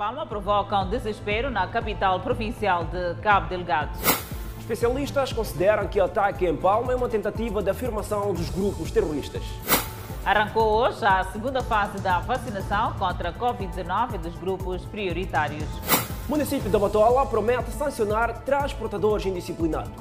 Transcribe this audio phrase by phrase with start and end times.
[0.00, 3.98] Palma provocam desespero na capital provincial de Cabo Delgado.
[4.58, 9.42] Especialistas consideram que o ataque em Palma é uma tentativa de afirmação dos grupos terroristas.
[10.24, 15.68] Arrancou hoje a segunda fase da vacinação contra a Covid-19 dos grupos prioritários.
[16.26, 19.92] O município de Batola promete sancionar transportadores indisciplinados.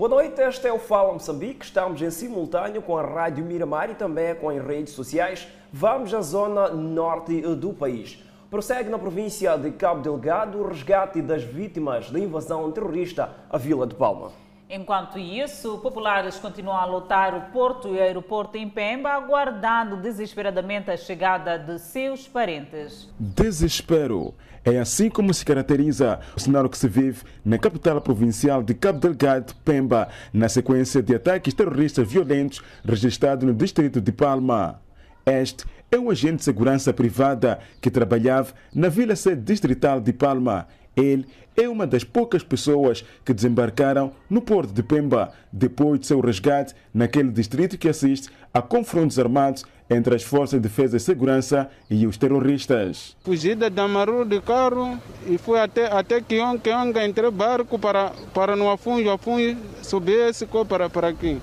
[0.00, 1.62] Boa noite, este é o Fala Moçambique.
[1.62, 5.46] Estamos em simultâneo com a Rádio Miramar e também com as redes sociais.
[5.70, 8.18] Vamos à zona norte do país.
[8.50, 13.86] Prossegue na província de Cabo Delgado o resgate das vítimas da invasão terrorista à Vila
[13.86, 14.32] de Palma.
[14.72, 20.92] Enquanto isso, populares continuam a lotar o porto e o aeroporto em Pemba, aguardando desesperadamente
[20.92, 23.08] a chegada de seus parentes.
[23.18, 24.32] Desespero.
[24.64, 29.00] É assim como se caracteriza o cenário que se vive na capital provincial de Cabo
[29.00, 34.80] Delgado, Pemba, na sequência de ataques terroristas violentos registrados no distrito de Palma.
[35.26, 40.68] Este é um agente de segurança privada que trabalhava na vila sede distrital de Palma.
[40.96, 41.26] Ele
[41.60, 46.74] é uma das poucas pessoas que desembarcaram no porto de Pemba depois de seu resgate
[46.92, 52.06] naquele distrito que assiste a confrontos armados entre as forças de defesa e segurança e
[52.06, 53.16] os terroristas.
[53.24, 58.54] Fugi de Damaru de carro e fui até, até Kion, Kion, entrei barco para, para
[58.54, 61.40] no Afunjo, Afunjo, subi esse para, para aqui.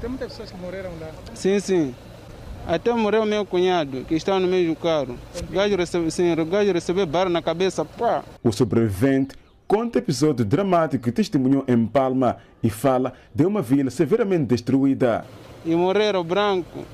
[0.00, 1.10] Tem muitas pessoas que morreram lá?
[1.34, 1.94] Sim, sim.
[2.66, 5.18] Até morreu meu cunhado, que está no mesmo carro.
[5.48, 7.84] O gajo recebe, sim, o gajo recebeu barra na cabeça.
[7.84, 8.24] Pá.
[8.42, 14.44] O sobrevivente conta episódio dramático que testemunhou em Palma e fala de uma vila severamente
[14.44, 15.24] destruída.
[15.64, 16.84] E morreram branco,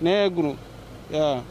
[0.00, 0.56] negro.
[1.10, 1.42] Yeah.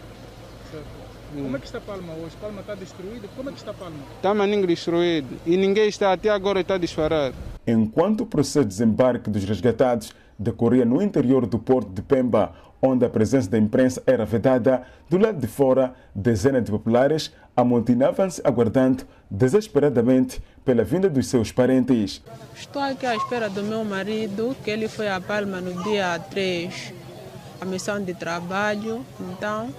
[1.33, 2.35] Como é que está Palma hoje?
[2.39, 3.27] Palma está destruída?
[3.35, 3.97] Como é que está Palma?
[4.15, 5.27] Está maninho destruído.
[5.45, 7.33] E ninguém está, até agora está a disparar.
[7.67, 13.05] Enquanto o processo de desembarque dos resgatados decorria no interior do porto de Pemba, onde
[13.05, 19.03] a presença da imprensa era vedada, do lado de fora, dezenas de populares amotinavam-se aguardando
[19.30, 22.21] desesperadamente pela vinda dos seus parentes.
[22.55, 26.93] Estou aqui à espera do meu marido, que ele foi a Palma no dia 3,
[27.61, 29.05] a missão de trabalho.
[29.19, 29.73] Então,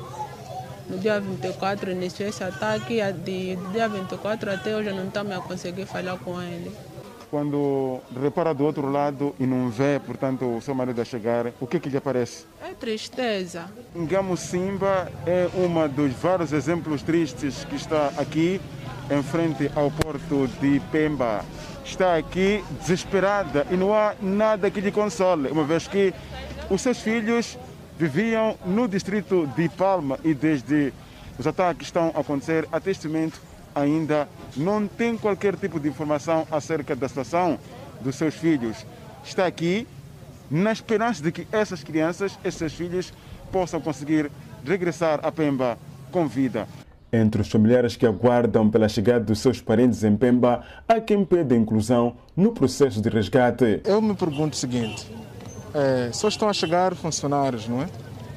[0.89, 5.23] no dia 24 iniciou esse ataque, de, do dia 24 até hoje eu não estou
[5.23, 6.86] a conseguir falar com ele
[7.31, 11.67] quando repara do outro lado e não vê, portanto, o seu marido a chegar, o
[11.67, 12.45] que, que lhe aparece?
[12.63, 13.67] É tristeza.
[13.97, 18.61] Ngamo Simba é um dos vários exemplos tristes que está aqui
[19.11, 21.45] em frente ao porto de Pemba.
[21.85, 26.13] Está aqui desesperada e não há nada que lhe console, uma vez que
[26.69, 27.57] os seus filhos
[27.99, 30.93] viviam no distrito de Palma e desde
[31.39, 33.41] os ataques estão a acontecer até este momento
[33.77, 34.27] ainda
[34.57, 37.59] não tem qualquer tipo de informação acerca da situação
[38.01, 38.87] dos seus filhos.
[39.23, 39.87] Está aqui
[40.51, 43.13] na esperança de que essas crianças, esses filhos,
[43.53, 44.31] possam conseguir
[44.65, 45.79] regressar a Pemba
[46.11, 46.67] com vida.
[47.13, 51.55] Entre os familiares que aguardam pela chegada dos seus parentes em Pemba, há quem pede
[51.55, 53.81] inclusão no processo de resgate.
[53.85, 55.07] Eu me pergunto o seguinte:
[55.75, 57.89] é, só estão a chegar funcionários, não é?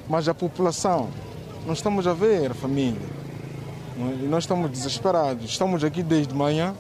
[0.08, 1.10] Mas a população,
[1.66, 3.19] não estamos a ver a família.
[4.00, 5.44] E nós estamos desesperados.
[5.44, 6.74] Estamos aqui desde manhã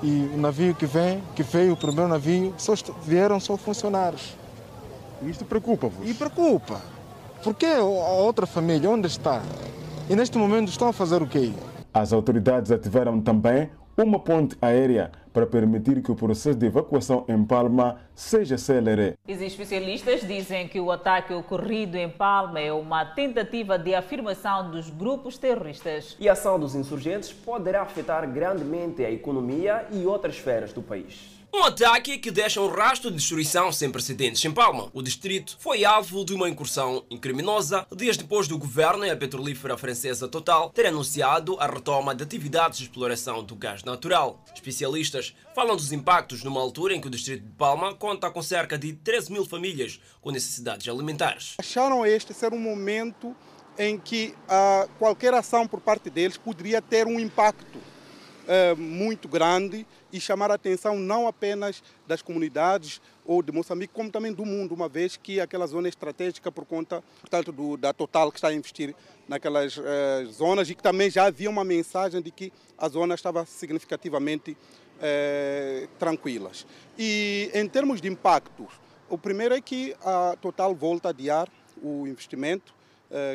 [0.00, 4.36] e o navio que vem, que veio, o primeiro navio, só vieram só funcionários.
[5.22, 6.08] E isto preocupa-vos?
[6.08, 6.80] E preocupa.
[7.42, 9.42] Porque a outra família, onde está?
[10.08, 11.52] E neste momento estão a fazer o quê?
[11.92, 17.44] As autoridades ativaram também uma ponte aérea para permitir que o processo de evacuação em
[17.44, 19.18] Palma seja célere.
[19.28, 24.88] Os especialistas dizem que o ataque ocorrido em Palma é uma tentativa de afirmação dos
[24.88, 26.16] grupos terroristas.
[26.18, 31.35] E a ação dos insurgentes poderá afetar grandemente a economia e outras esferas do país.
[31.54, 34.90] Um ataque que deixa um rastro de destruição sem precedentes em Palma.
[34.92, 39.76] O distrito foi alvo de uma incursão criminosa dias depois do governo e a petrolífera
[39.76, 44.44] francesa Total ter anunciado a retoma de atividades de exploração do gás natural.
[44.54, 48.76] Especialistas falam dos impactos numa altura em que o distrito de Palma conta com cerca
[48.76, 51.54] de 13 mil famílias com necessidades alimentares.
[51.58, 53.34] Acharam este ser um momento
[53.78, 57.78] em que uh, qualquer ação por parte deles poderia ter um impacto
[58.46, 64.10] uh, muito grande e chamar a atenção não apenas das comunidades ou de Moçambique, como
[64.10, 67.92] também do mundo, uma vez que aquela zona é estratégica por conta, portanto, do, da
[67.92, 68.94] Total que está a investir
[69.28, 73.44] naquelas eh, zonas e que também já havia uma mensagem de que a zona estava
[73.44, 74.56] significativamente
[75.00, 76.64] eh, tranquilas.
[76.96, 78.68] E em termos de impactos,
[79.08, 81.48] o primeiro é que a Total volta a adiar
[81.82, 82.75] o investimento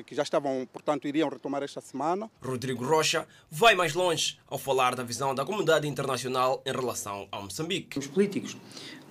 [0.06, 2.30] que já estavam, portanto, iriam retomar esta semana.
[2.42, 7.44] Rodrigo Rocha vai mais longe ao falar da visão da comunidade internacional em relação ao
[7.44, 7.98] Moçambique.
[7.98, 8.58] Os políticos.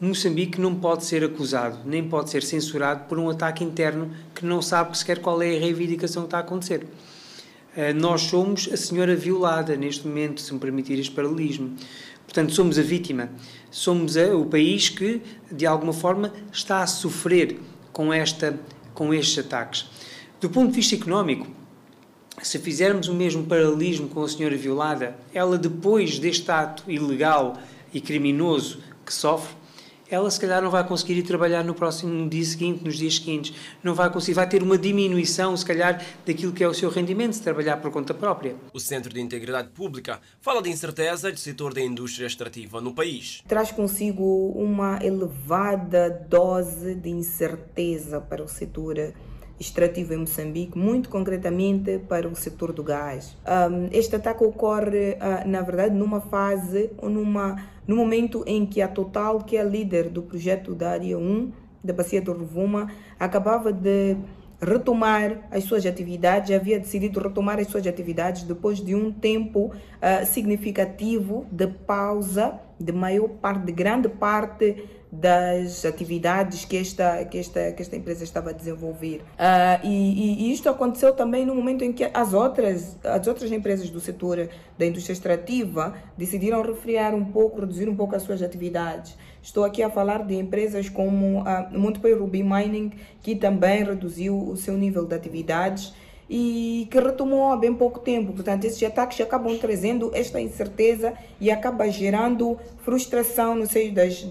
[0.00, 4.62] Moçambique não pode ser acusado, nem pode ser censurado por um ataque interno que não
[4.62, 6.86] sabe sequer qual é a reivindicação que está a acontecer.
[7.76, 11.76] Eh, nós somos a senhora violada neste momento, se me permitir este paralelismo.
[12.24, 13.30] Portanto, somos a vítima.
[13.70, 15.20] Somos a, o país que,
[15.50, 17.58] de alguma forma, está a sofrer
[17.92, 18.58] com, esta,
[18.94, 19.86] com estes ataques.
[20.40, 21.46] Do ponto de vista económico,
[22.40, 27.58] se fizermos o mesmo paralelismo com a senhora violada, ela depois deste ato ilegal
[27.92, 29.54] e criminoso que sofre,
[30.08, 33.16] ela se calhar não vai conseguir ir trabalhar no próximo no dia seguinte, nos dias
[33.16, 33.54] seguintes,
[33.84, 37.34] não vai conseguir, vai ter uma diminuição, se calhar, daquilo que é o seu rendimento
[37.34, 38.56] se trabalhar por conta própria.
[38.72, 43.42] O Centro de Integridade Pública fala de incerteza do setor da indústria extrativa no país.
[43.46, 49.12] Traz consigo uma elevada dose de incerteza para o setor
[49.60, 53.36] extrativo em Moçambique, muito concretamente para o setor do gás.
[53.92, 58.88] Este ataque ocorre, uh, na verdade, numa fase ou numa, no momento em que a
[58.88, 61.52] Total, que é líder do projeto da Área 1
[61.84, 64.16] da Bacia do Rovuma, acabava de
[64.62, 70.26] retomar as suas atividades, havia decidido retomar as suas atividades depois de um tempo uh,
[70.26, 77.72] significativo de pausa, de maior parte, de grande parte das atividades que esta, que esta,
[77.72, 79.22] que esta empresa estava a desenvolver.
[79.34, 83.90] Uh, e, e, isto aconteceu também no momento em que as outras, as outras empresas
[83.90, 84.48] do setor
[84.78, 89.16] da indústria extrativa decidiram refriar um pouco, reduzir um pouco as suas atividades.
[89.42, 94.56] Estou aqui a falar de empresas como a Montepay Ruby Mining, que também reduziu o
[94.56, 95.92] seu nível de atividades
[96.32, 98.32] e que retomou há bem pouco tempo.
[98.32, 104.22] Portanto, esses ataques acabam trazendo esta incerteza e acaba gerando frustração no seio das,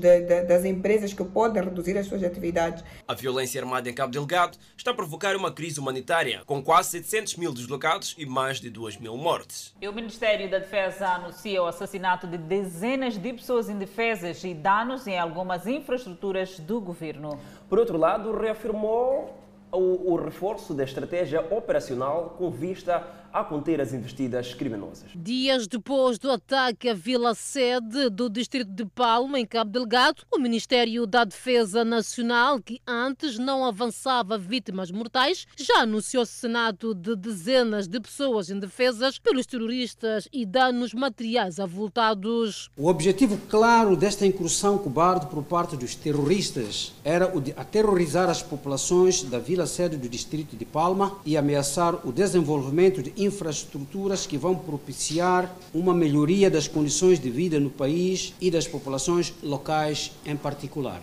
[0.48, 2.86] das empresas que podem reduzir as suas atividades.
[3.06, 7.36] A violência armada em Cabo Delgado está a provocar uma crise humanitária, com quase 700
[7.36, 9.76] mil deslocados e mais de 2 mil mortes.
[9.82, 15.06] E o Ministério da Defesa anuncia o assassinato de dezenas de pessoas indefesas e danos
[15.06, 17.38] em algumas infraestruturas do governo.
[17.68, 19.39] Por outro lado, reafirmou
[19.72, 25.10] o, o reforço da estratégia operacional com vista a conter as investidas criminosas.
[25.16, 30.40] Dias depois do ataque à vila sede do distrito de Palma, em Cabo Delgado, o
[30.40, 37.88] Ministério da Defesa Nacional, que antes não avançava vítimas mortais, já anunciou assassinato de dezenas
[37.88, 42.70] de pessoas indefesas pelos terroristas e danos materiais avultados.
[42.78, 48.42] O objetivo claro desta incursão cobarde por parte dos terroristas era o de aterrorizar as
[48.42, 54.38] populações da vila sede do distrito de Palma e ameaçar o desenvolvimento de infraestruturas que
[54.38, 60.36] vão propiciar uma melhoria das condições de vida no país e das populações locais em
[60.36, 61.02] particular.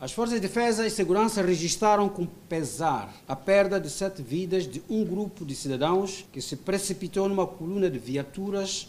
[0.00, 4.80] As Forças de Defesa e Segurança registraram com pesar a perda de sete vidas de
[4.88, 8.88] um grupo de cidadãos que se precipitou numa coluna de viaturas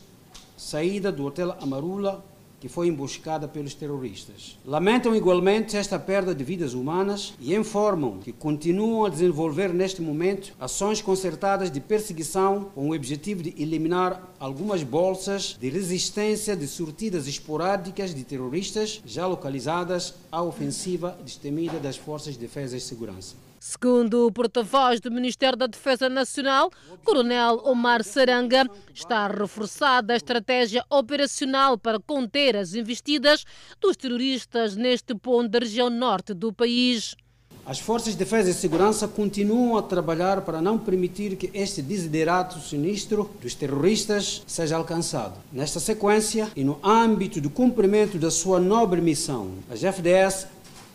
[0.55, 2.23] saída do Hotel Amarula
[2.59, 4.57] que foi emboscada pelos terroristas.
[4.65, 10.53] Lamentam igualmente esta perda de vidas humanas e informam que continuam a desenvolver neste momento
[10.59, 17.27] ações concertadas de perseguição com o objetivo de eliminar algumas bolsas de resistência de sortidas
[17.27, 23.48] esporádicas de terroristas já localizadas à ofensiva destemida das Forças de Defesa e Segurança.
[23.59, 26.71] Segundo o porta-voz do Ministério da Defesa Nacional,
[27.03, 33.43] Coronel Omar Saranga, está reforçada a estratégia operacional para conter as investidas
[33.81, 37.17] dos terroristas neste ponto da região norte do país.
[37.65, 42.59] As Forças de Defesa e Segurança continuam a trabalhar para não permitir que este desiderato
[42.59, 45.35] sinistro dos terroristas seja alcançado.
[45.51, 50.47] Nesta sequência e no âmbito do cumprimento da sua nobre missão, as FDS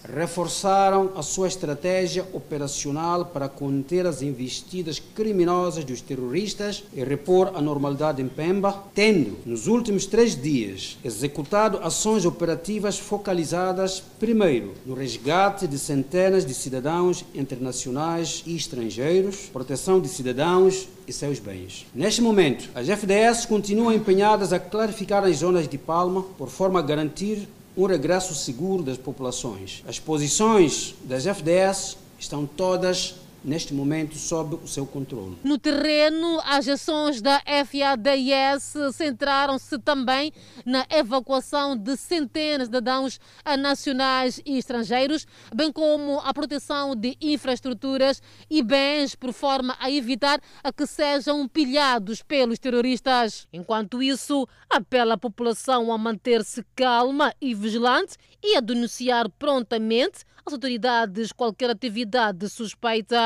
[0.05, 7.63] reforçaram a sua estratégia operacional para conter as investidas criminosas dos terroristas e repor a
[7.63, 15.67] normalidade em Pemba, tendo, nos últimos três dias, executado ações operativas focalizadas, primeiro, no resgate
[15.67, 21.87] de centenas de cidadãos internacionais e estrangeiros, proteção de cidadãos e seus bens.
[21.95, 26.83] Neste momento, as FDS continuam empenhadas a clarificar as zonas de Palma, por forma a
[26.83, 29.83] garantir um regresso seguro das populações.
[29.87, 35.37] As posições das FDS estão todas neste momento sob o seu controle.
[35.45, 40.33] No terreno, as ações da FADS centraram-se também
[40.65, 43.21] na evacuação de centenas de cidadãos
[43.59, 50.41] nacionais e estrangeiros, bem como a proteção de infraestruturas e bens por forma a evitar
[50.63, 53.47] a que sejam pilhados pelos terroristas.
[53.53, 60.53] Enquanto isso, apela a população a manter-se calma e vigilante e a denunciar prontamente às
[60.53, 63.17] autoridades qualquer atividade suspeita.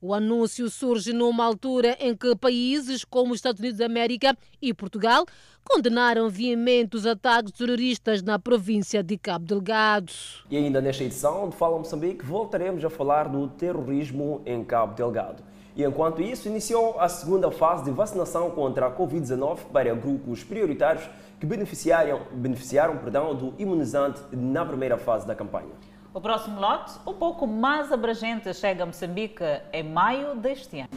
[0.00, 4.72] O anúncio surge numa altura em que países como os Estados Unidos da América e
[4.72, 5.24] Portugal
[5.64, 10.12] condenaram veemente os ataques terroristas na província de Cabo Delgado.
[10.48, 15.42] E ainda nesta edição de Fala Moçambique voltaremos a falar do terrorismo em Cabo Delgado.
[15.74, 21.06] E enquanto isso, iniciou a segunda fase de vacinação contra a Covid-19 para grupos prioritários
[21.38, 25.74] que beneficiaram, beneficiaram perdão, do imunizante na primeira fase da campanha.
[26.16, 30.88] O próximo lote, um pouco mais abrangente, chega a Moçambique em maio deste ano.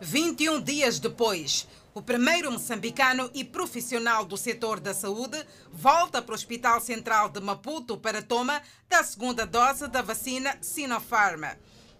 [0.00, 6.36] 21 dias depois, o primeiro moçambicano e profissional do setor da saúde volta para o
[6.36, 11.42] Hospital Central de Maputo para toma da segunda dose da vacina Sinopharm.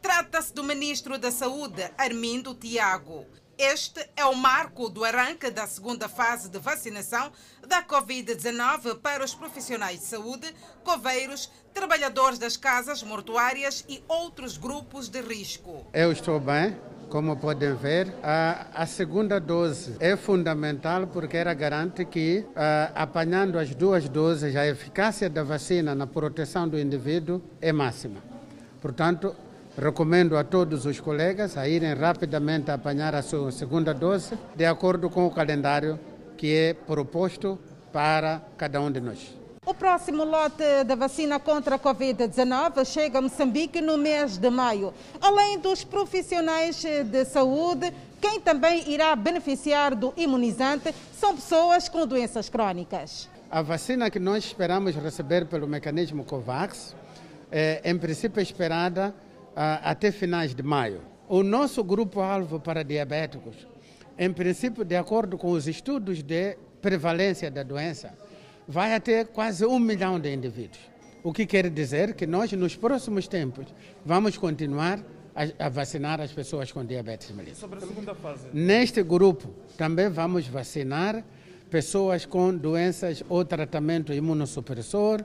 [0.00, 3.26] Trata-se do ministro da Saúde, Armindo Tiago.
[3.58, 7.32] Este é o marco do arranque da segunda fase de vacinação
[7.66, 15.08] da Covid-19 para os profissionais de saúde, coveiros, trabalhadores das casas mortuárias e outros grupos
[15.08, 15.86] de risco.
[15.94, 16.76] Eu estou bem.
[17.08, 22.44] Como podem ver, a, segunda dose é fundamental porque ela garante que,
[22.94, 28.20] apanhando as duas doses, a eficácia da vacina na proteção do indivíduo é máxima.
[28.82, 29.34] Portanto,
[29.78, 35.10] Recomendo a todos os colegas a irem rapidamente apanhar a sua segunda dose, de acordo
[35.10, 36.00] com o calendário
[36.34, 37.58] que é proposto
[37.92, 39.36] para cada um de nós.
[39.66, 44.94] O próximo lote da vacina contra a Covid-19 chega a Moçambique no mês de maio.
[45.20, 52.48] Além dos profissionais de saúde, quem também irá beneficiar do imunizante são pessoas com doenças
[52.48, 53.28] crônicas.
[53.50, 56.94] A vacina que nós esperamos receber pelo mecanismo COVAX
[57.50, 59.14] é, em princípio, esperada
[59.56, 61.00] até finais de maio.
[61.28, 63.66] O nosso grupo-alvo para diabéticos,
[64.18, 68.12] em princípio, de acordo com os estudos de prevalência da doença,
[68.68, 70.80] vai até quase um milhão de indivíduos.
[71.24, 73.66] O que quer dizer que nós, nos próximos tempos,
[74.04, 75.00] vamos continuar
[75.58, 77.58] a, vacinar as pessoas com diabetes mellitus.
[77.58, 78.46] Sobre a segunda fase?
[78.52, 81.24] Neste grupo, também vamos vacinar
[81.68, 85.24] pessoas com doenças ou tratamento imunossupressor,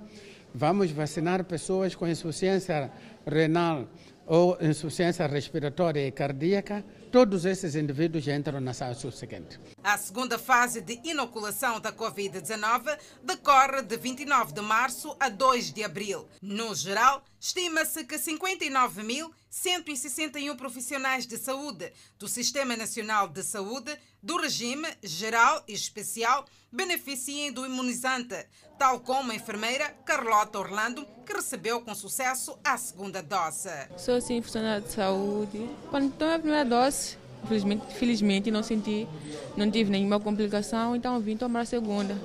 [0.54, 2.92] vamos vacinar pessoas com insuficiência
[3.26, 3.88] renal
[4.32, 9.60] ou insuficiência respiratória e cardíaca, todos esses indivíduos entram na sala subsequente.
[9.84, 15.84] A segunda fase de inoculação da Covid-19 decorre de 29 de março a 2 de
[15.84, 16.30] abril.
[16.42, 18.18] No geral, estima-se que
[19.52, 23.92] 59.161 profissionais de saúde do Sistema Nacional de Saúde,
[24.24, 28.46] do regime geral e especial, beneficiem do imunizante,
[28.80, 33.70] tal como a enfermeira Carlota Orlando, que recebeu com sucesso a segunda dose.
[33.98, 35.70] Sou sim funcionária de saúde.
[35.90, 39.06] Quando tomei a primeira dose, felizmente, felizmente não senti,
[39.58, 42.18] não tive nenhuma complicação, então vim tomar a segunda.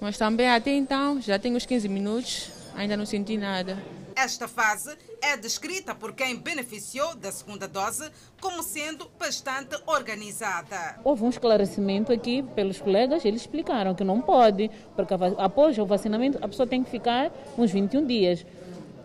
[0.00, 3.78] Mas também até então, já tenho uns 15 minutos, ainda não senti nada.
[4.22, 8.08] Esta fase é descrita por quem beneficiou da segunda dose
[8.40, 11.00] como sendo bastante organizada.
[11.02, 16.38] Houve um esclarecimento aqui pelos colegas, eles explicaram que não pode, porque após o vacinamento
[16.40, 18.46] a pessoa tem que ficar uns 21 dias.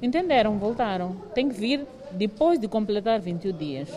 [0.03, 1.15] Entenderam, voltaram.
[1.33, 3.89] Tem que vir depois de completar 21 dias.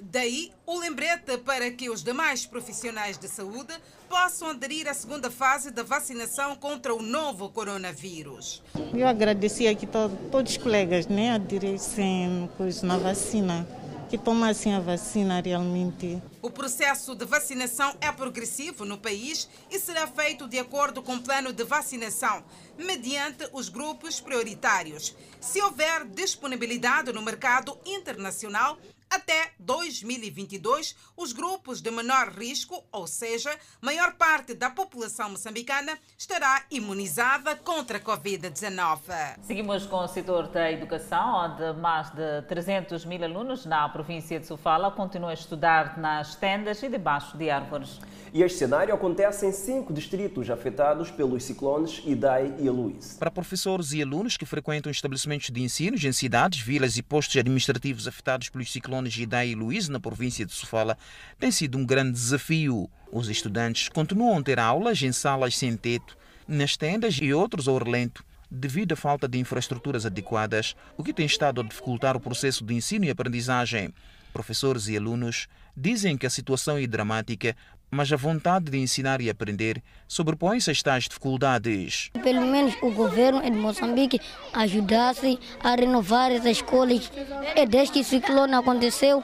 [0.00, 3.74] Daí o lembrete para que os demais profissionais de saúde
[4.12, 8.62] possam aderir à segunda fase da vacinação contra o novo coronavírus.
[8.92, 12.50] Eu agradeci aqui to todos os colegas né, aderirem
[12.82, 13.66] na vacina
[14.10, 16.22] que tomassem a vacina realmente.
[16.42, 21.22] O processo de vacinação é progressivo no país e será feito de acordo com o
[21.22, 22.44] plano de vacinação,
[22.76, 25.16] mediante os grupos prioritários.
[25.40, 28.76] Se houver disponibilidade no mercado internacional,
[29.12, 36.64] até 2022, os grupos de menor risco, ou seja, maior parte da população moçambicana, estará
[36.70, 38.98] imunizada contra a Covid-19.
[39.42, 44.46] Seguimos com o setor da educação, onde mais de 300 mil alunos na província de
[44.46, 48.00] Sofala continuam a estudar nas tendas e debaixo de árvores.
[48.34, 53.14] E este cenário acontece em cinco distritos afetados pelos ciclones Idai e Luís.
[53.18, 58.08] Para professores e alunos que frequentam estabelecimentos de ensino em cidades, vilas e postos administrativos
[58.08, 60.96] afetados pelos ciclones Idai e Luís na província de Sofala,
[61.38, 62.88] tem sido um grande desafio.
[63.10, 66.16] Os estudantes continuam a ter aulas em salas sem teto,
[66.46, 71.24] nas tendas e outros ao relento devido à falta de infraestruturas adequadas, o que tem
[71.24, 73.94] estado a dificultar o processo de ensino e aprendizagem.
[74.30, 77.56] Professores e alunos dizem que a situação é dramática
[77.94, 82.10] mas a vontade de ensinar e aprender sobrepõe-se a estas dificuldades.
[82.22, 84.18] Pelo menos o governo de Moçambique
[84.54, 87.12] ajudasse a renovar essas escolas.
[87.54, 89.22] E desde que o ciclone aconteceu,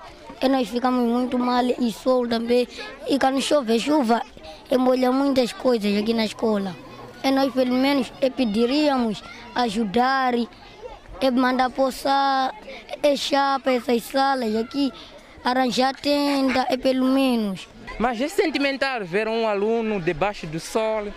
[0.51, 2.69] nós ficamos muito mal e sol também.
[3.09, 4.21] E quando chove chuva,
[4.79, 6.77] molha muitas coisas aqui na escola.
[7.25, 9.23] E nós pelo menos pediríamos
[9.55, 10.35] ajudar
[11.21, 12.55] é mandar poçar,
[13.03, 14.93] é chapa essas salas aqui,
[15.43, 17.67] arranjar tenda, é pelo menos.
[17.99, 21.09] Mas é sentimental ver um aluno debaixo do sol,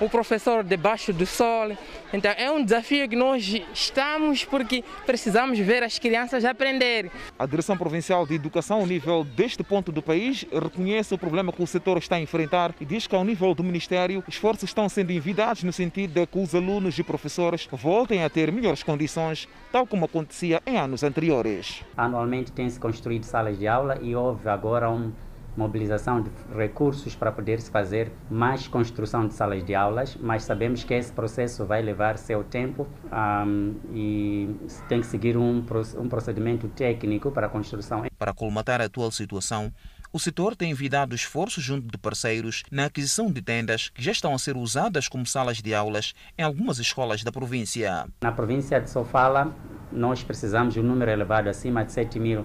[0.00, 1.76] o professor debaixo do sol.
[2.14, 7.10] Então é um desafio que nós estamos porque precisamos ver as crianças aprenderem.
[7.38, 11.62] A Direção Provincial de Educação, ao nível deste ponto do país, reconhece o problema que
[11.62, 15.12] o setor está a enfrentar e diz que, ao nível do Ministério, esforços estão sendo
[15.12, 19.86] envidados no sentido de que os alunos e professores voltem a ter melhores condições, tal
[19.86, 21.84] como acontecia em anos anteriores.
[21.94, 25.12] Anualmente tem-se construído salas de aula e houve agora um
[25.56, 30.84] mobilização de recursos para poder se fazer mais construção de salas de aulas, mas sabemos
[30.84, 34.48] que esse processo vai levar seu tempo um, e
[34.88, 35.64] tem que seguir um,
[35.98, 38.04] um procedimento técnico para a construção.
[38.18, 39.72] Para colmatar a atual situação,
[40.12, 44.34] o setor tem envidado esforços junto de parceiros na aquisição de tendas que já estão
[44.34, 48.08] a ser usadas como salas de aulas em algumas escolas da província.
[48.20, 49.54] Na província de Sofala,
[49.92, 52.44] nós precisamos de um número elevado, acima de 7 mil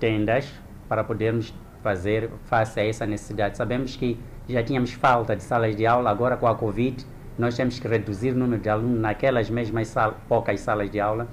[0.00, 0.52] tendas,
[0.88, 3.56] para podermos fazer face a essa necessidade.
[3.56, 4.18] Sabemos que
[4.48, 7.04] já tínhamos falta de salas de aula, agora com a Covid,
[7.38, 11.28] nós temos que reduzir o número de alunos naquelas mesmas sal, poucas salas de aula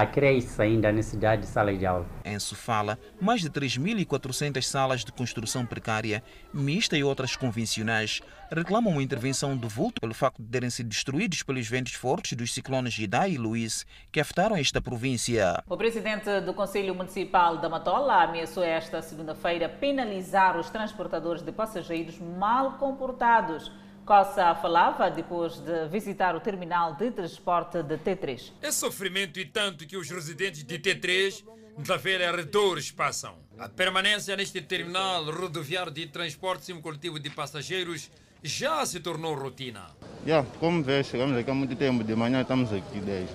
[0.00, 2.06] acresce ainda a necessidade de salas de aula.
[2.22, 6.22] Em Sofala, mais de 3.400 salas de construção precária,
[6.52, 8.20] mista e outras convencionais,
[8.52, 12.52] reclamam uma intervenção do vulto pelo facto de terem sido destruídos pelos ventos fortes dos
[12.52, 15.64] ciclones Idai e Luís, que afetaram esta província.
[15.66, 22.18] O presidente do Conselho Municipal da Matola ameaçou esta segunda-feira penalizar os transportadores de passageiros
[22.18, 23.72] mal comportados
[24.06, 28.52] Coça falava depois de visitar o terminal de transporte de T3.
[28.62, 31.44] É sofrimento e tanto que os residentes de T3
[31.76, 33.34] da velha arredores passam.
[33.58, 38.08] A permanência neste terminal rodoviário de transporte coletivo de passageiros
[38.44, 39.88] já se tornou rotina.
[40.24, 43.34] Yeah, como vê, chegamos aqui há muito tempo, de manhã estamos aqui desde.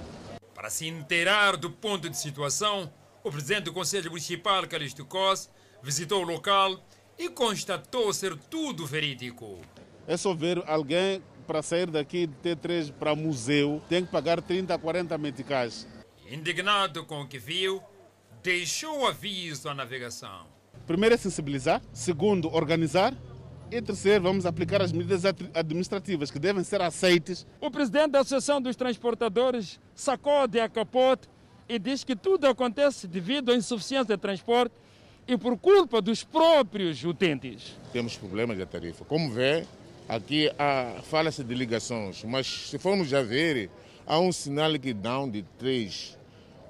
[0.55, 2.89] Para se inteirar do ponto de situação,
[3.25, 5.49] o presidente do Conselho Municipal, Calixto Cos,
[5.83, 6.81] visitou o local
[7.19, 9.59] e constatou ser tudo verídico.
[10.07, 14.73] É só ver alguém para sair daqui de T3 para museu, tem que pagar 30
[14.73, 15.87] a 40 meticais.
[16.29, 17.81] Indignado com o que viu,
[18.41, 20.47] deixou aviso à navegação.
[20.87, 23.13] Primeiro é sensibilizar, segundo, organizar
[23.71, 27.47] e terceiro, vamos aplicar as medidas administrativas que devem ser aceitas.
[27.61, 31.29] O presidente da Associação dos Transportadores sacode a capote
[31.69, 34.75] e diz que tudo acontece devido à insuficiência de transporte
[35.25, 37.77] e por culpa dos próprios utentes.
[37.93, 39.05] Temos problemas de tarifa.
[39.05, 39.65] Como vê,
[40.09, 40.49] Aqui
[41.03, 43.69] fala-se de ligações, mas se formos já ver,
[44.05, 46.17] há um sinal que dá de três.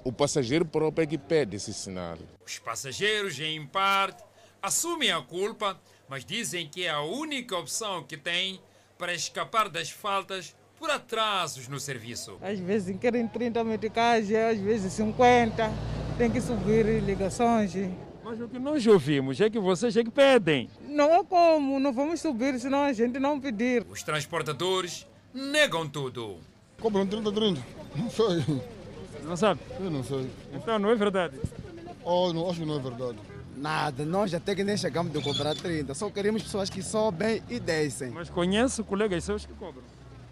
[0.04, 2.18] O passageiro próprio é que pede esse sinal.
[2.44, 4.22] Os passageiros, em parte,
[4.60, 8.60] assumem a culpa, mas dizem que é a única opção que têm
[8.98, 12.38] para escapar das faltas por atrasos no serviço.
[12.42, 15.70] Às vezes querem 30 meticais, às vezes 50,
[16.18, 17.72] tem que subir ligações.
[18.24, 20.68] Mas o que nós ouvimos é que vocês é que pedem.
[20.80, 23.84] Não há como, não vamos subir senão a gente não pedir.
[23.90, 26.38] Os transportadores negam tudo.
[26.80, 27.66] Cobram 30, 30.
[27.96, 28.62] Não sei.
[29.24, 29.60] Não sabe?
[29.78, 30.30] Eu não sei.
[30.52, 31.38] Então não é verdade?
[32.04, 33.18] Oh, não, acho que não é verdade.
[33.56, 35.94] Nada, nós até que nem chegamos a cobrar 30.
[35.94, 38.10] Só queremos pessoas que sobem e descem.
[38.10, 39.84] Mas conheço colegas seus que cobram.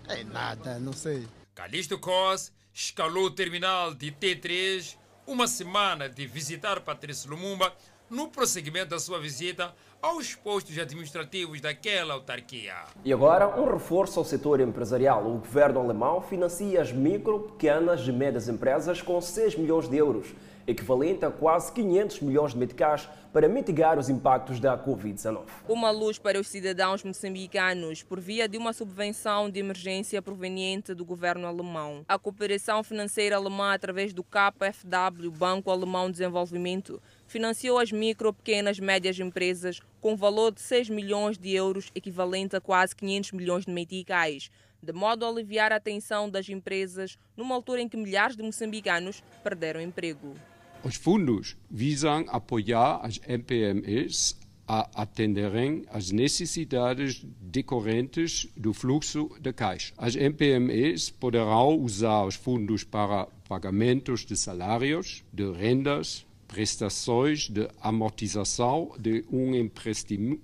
[0.09, 1.27] É nada, não sei.
[1.55, 7.73] Calixto Cos escalou o terminal de T3 uma semana de visitar Patrício Lumumba
[8.09, 12.75] no prosseguimento da sua visita aos postos administrativos daquela autarquia.
[13.05, 15.25] E agora, um reforço ao setor empresarial.
[15.27, 20.27] O governo alemão financia as micro, pequenas e médias empresas com 6 milhões de euros
[20.71, 25.45] equivalente a quase 500 milhões de meticais para mitigar os impactos da Covid-19.
[25.69, 31.05] Uma luz para os cidadãos moçambicanos por via de uma subvenção de emergência proveniente do
[31.05, 32.05] governo alemão.
[32.09, 38.79] A cooperação financeira alemã, através do KfW, Banco Alemão de Desenvolvimento, financiou as micro, pequenas
[38.79, 43.65] e médias empresas com valor de 6 milhões de euros, equivalente a quase 500 milhões
[43.65, 44.51] de meticais
[44.83, 49.23] de modo a aliviar a tensão das empresas numa altura em que milhares de moçambicanos
[49.43, 50.35] perderam emprego.
[50.83, 54.35] Os fundos visam apoiar as MPMEs
[54.67, 59.93] a atenderem às necessidades decorrentes do fluxo de caixa.
[59.99, 68.93] As MPMEs poderão usar os fundos para pagamentos de salários, de rendas, prestações de amortização
[68.99, 70.41] de um empréstimo,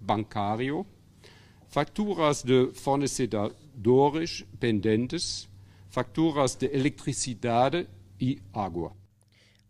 [0.00, 0.86] bancário,
[1.68, 5.48] facturas de fornecedores pendentes,
[5.88, 7.88] facturas de eletricidade
[8.24, 8.96] e água.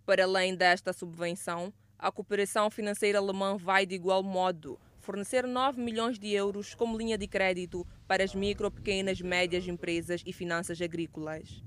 [0.06, 6.18] Para além desta subvenção, a cooperação financeira alemã vai, de igual modo, fornecer 9 milhões
[6.18, 10.80] de euros como linha de crédito para as micro, pequenas e médias empresas e finanças
[10.80, 11.62] agrícolas.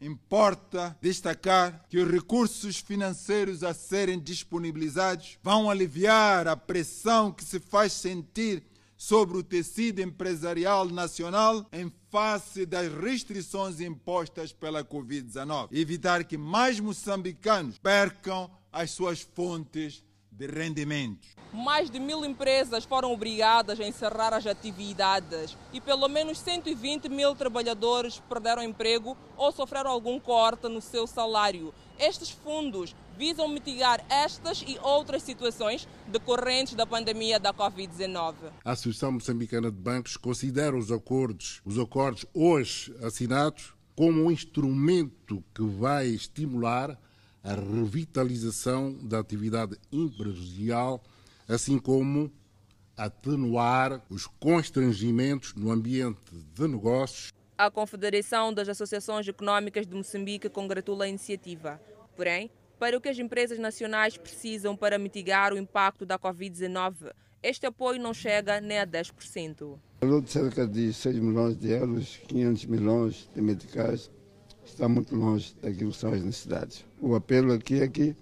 [0.00, 7.60] Importa destacar que os recursos financeiros a serem disponibilizados vão aliviar a pressão que se
[7.60, 8.62] faz sentir
[8.96, 15.66] sobre o tecido empresarial nacional em face das restrições impostas pela Covid-19.
[15.72, 21.30] Evitar que mais moçambicanos percam as suas fontes de rendimentos.
[21.52, 27.34] Mais de mil empresas foram obrigadas a encerrar as atividades e pelo menos 120 mil
[27.34, 31.74] trabalhadores perderam emprego ou sofreram algum corte no seu salário.
[31.98, 38.34] Estes fundos visam mitigar estas e outras situações decorrentes da pandemia da Covid-19.
[38.64, 45.42] A Associação Moçambicana de Bancos considera os acordos, os acordos hoje assinados como um instrumento
[45.54, 46.98] que vai estimular
[47.42, 51.02] a revitalização da atividade empresarial,
[51.46, 52.32] assim como
[52.96, 57.32] atenuar os constrangimentos no ambiente de negócios.
[57.56, 61.80] A Confederação das Associações Econômicas de Moçambique congratula a iniciativa.
[62.16, 67.66] Porém, para o que as empresas nacionais precisam para mitigar o impacto da Covid-19, este
[67.66, 69.78] apoio não chega nem a 10%.
[70.00, 74.10] Falou de cerca de 6 milhões de euros, 500 milhões de meticais,
[74.64, 76.84] está muito longe daquilo que são as necessidades.
[77.00, 78.16] O apelo aqui é que,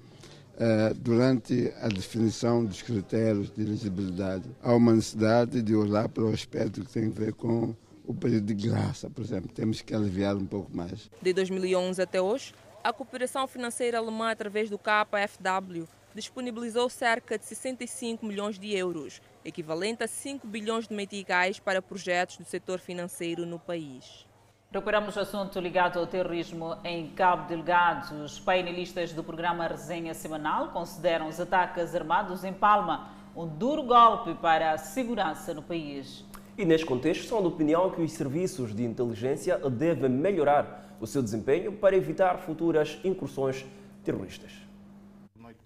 [0.58, 6.32] eh, durante a definição dos critérios de elegibilidade, há uma necessidade de olhar para o
[6.32, 9.50] aspecto que tem a ver com o período de graça, por exemplo.
[9.52, 11.10] Temos que aliviar um pouco mais.
[11.20, 12.52] De 2011 até hoje,
[12.85, 20.03] a cooperação financeira alemã, através do KfW, disponibilizou cerca de 65 milhões de euros, equivalente
[20.03, 24.27] a 5 bilhões de meticais para projetos do setor financeiro no país.
[24.71, 28.14] Recuperamos o assunto ligado ao terrorismo em Cabo Delgado.
[28.23, 34.35] Os painelistas do programa Resenha Semanal consideram os ataques armados em Palma um duro golpe
[34.35, 36.25] para a segurança no país.
[36.56, 41.22] E neste contexto, são de opinião que os serviços de inteligência devem melhorar o seu
[41.22, 43.64] desempenho para evitar futuras incursões
[44.04, 44.52] terroristas.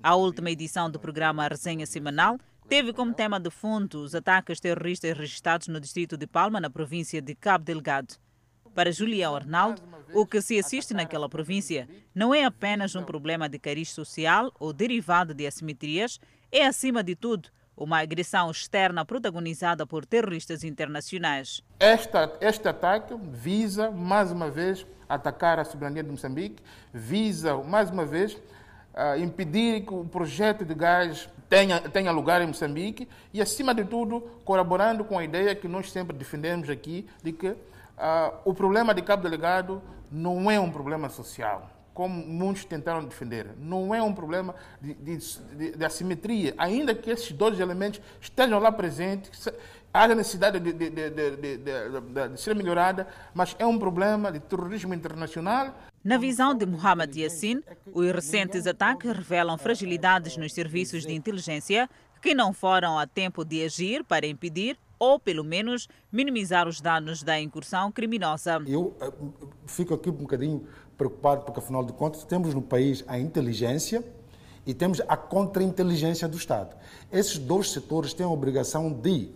[0.03, 5.17] A última edição do programa Resenha Semanal teve como tema de fundo os ataques terroristas
[5.17, 8.15] registrados no distrito de Palma, na província de Cabo Delgado.
[8.73, 9.83] Para Julião Arnaldo,
[10.15, 14.73] o que se assiste naquela província não é apenas um problema de cariz social ou
[14.73, 16.21] derivado de assimetrias,
[16.53, 21.63] é, acima de tudo, uma agressão externa protagonizada por terroristas internacionais.
[21.79, 26.63] Esta, este ataque visa, mais uma vez, atacar a soberania de Moçambique,
[26.93, 32.47] visa, mais uma vez, uh, impedir que o projeto de gás tenha, tenha lugar em
[32.47, 37.33] Moçambique e, acima de tudo, colaborando com a ideia que nós sempre defendemos aqui de
[37.33, 37.57] que uh,
[38.45, 43.49] o problema de Cabo Delegado não é um problema social como muitos tentaram defender.
[43.59, 48.59] Não é um problema de, de, de, de assimetria, ainda que esses dois elementos estejam
[48.59, 49.49] lá presentes,
[49.95, 55.75] haja necessidade de, de, de, ser melhorada, mas é um problema de terrorismo internacional.
[56.05, 57.63] Na visão de Mohamed Yassin,
[57.95, 61.89] os recentes ataques revelam fragilidades nos serviços de inteligência
[62.21, 67.23] que não foram a tempo de agir para impedir ou, pelo menos, minimizar os danos
[67.23, 68.63] da incursão criminosa.
[68.67, 69.13] Eu eh,
[69.67, 74.05] fico aqui um bocadinho preocupado porque, afinal de contas, temos no país a inteligência
[74.67, 76.77] e temos a contra-inteligência do Estado.
[77.13, 79.31] Esses dois setores têm a obrigação de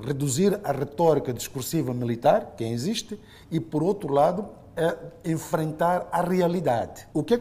[0.00, 7.08] reduzir a retórica discursiva militar que existe e, por outro lado, é enfrentar a realidade.
[7.12, 7.40] O que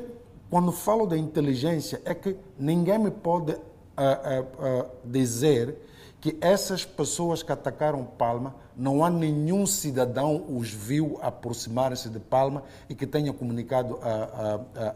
[0.50, 5.78] quando falo da inteligência é que ninguém me pode uh, uh, uh, dizer
[6.20, 12.64] que essas pessoas que atacaram Palma, não há nenhum cidadão os viu aproximar-se de Palma
[12.88, 14.00] e que tenha comunicado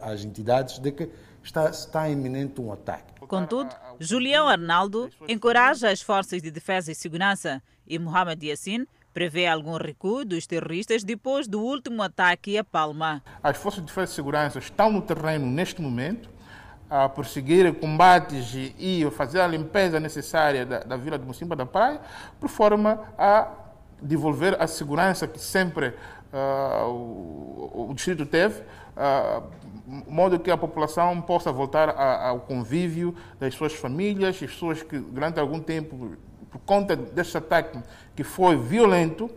[0.00, 1.10] às entidades de que
[1.42, 3.12] está, está iminente um ataque.
[3.26, 9.76] Contudo, Julião Arnaldo encoraja as forças de defesa e segurança e Mohamed Yassin prevê algum
[9.76, 13.22] recuo dos terroristas depois do último ataque a Palma.
[13.42, 16.30] As forças de defesa e segurança estão no terreno neste momento
[16.88, 22.00] a prosseguir combates e fazer a limpeza necessária da, da vila de Mocimba da Praia,
[22.38, 23.61] por forma a
[24.02, 25.94] devolver a segurança que sempre
[26.32, 29.42] uh, o, o, distrito teve, uh,
[30.06, 34.98] modo que a população possa voltar a, ao convívio das suas famílias, as pessoas que
[34.98, 36.16] durante algum tempo,
[36.50, 37.78] por conta deste ataque
[38.14, 39.30] que foi violento.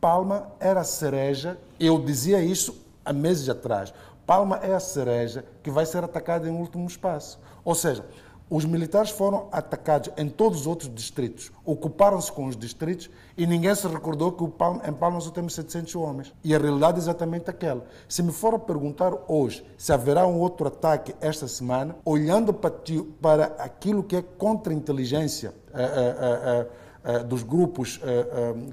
[0.00, 3.92] Palma era cereja, eu dizia isso há meses atrás.
[4.24, 7.40] Palma é a cereja que vai ser atacada em último espaço.
[7.64, 8.04] Ou seja,
[8.50, 13.74] os militares foram atacados em todos os outros distritos, ocuparam-se com os distritos e ninguém
[13.74, 16.34] se recordou que em Palma só temos 700 homens.
[16.42, 17.84] E a realidade é exatamente aquela.
[18.08, 24.02] Se me for perguntar hoje se haverá um outro ataque esta semana, olhando para, aquilo
[24.02, 28.00] que é contra-inteligência uh, uh, uh, dos grupos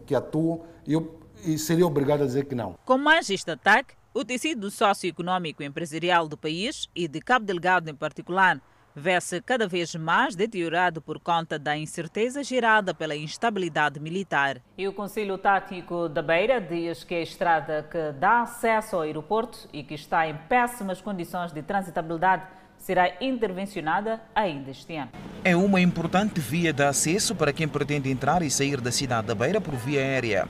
[0.06, 1.20] que atuam, eu
[1.58, 2.76] seria obrigado a dizer que não.
[2.86, 7.94] Com mais este ataque, O tecido socioeconômico empresarial do país e de Cabo Delgado em
[7.94, 8.62] particular
[8.96, 14.62] vê-se cada vez mais deteriorado por conta da incerteza gerada pela instabilidade militar.
[14.78, 19.68] E o Conselho Tático da Beira diz que a estrada que dá acesso ao aeroporto
[19.74, 22.44] e que está em péssimas condições de transitabilidade
[22.78, 25.12] será intervencionada ainda este ano.
[25.44, 29.36] É uma importante via de acesso para quem pretende entrar e sair da cidade da
[29.36, 30.48] Beira por via aérea.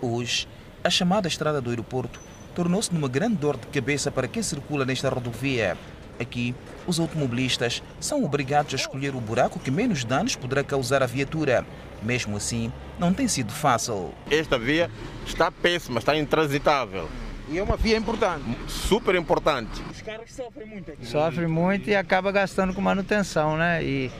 [0.00, 0.48] Hoje,
[0.82, 2.20] a chamada estrada do aeroporto
[2.54, 5.76] tornou-se numa grande dor de cabeça para quem circula nesta rodovia.
[6.18, 6.54] Aqui,
[6.86, 11.66] os automobilistas são obrigados a escolher o buraco que menos danos poderá causar à viatura.
[12.02, 14.12] Mesmo assim, não tem sido fácil.
[14.30, 14.90] Esta via
[15.26, 17.08] está péssima, está intransitável.
[17.48, 18.44] E é uma via importante.
[18.68, 19.82] Super importante.
[19.90, 21.06] Os carros sofrem muito aqui.
[21.06, 23.84] Sofrem muito e acaba gastando com manutenção, né?
[23.84, 24.10] E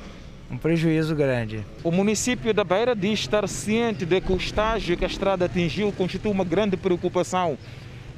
[0.51, 1.65] um prejuízo grande.
[1.83, 5.91] O município da Beira diz estar ciente de que o estágio que a estrada atingiu
[5.93, 7.57] constitui uma grande preocupação.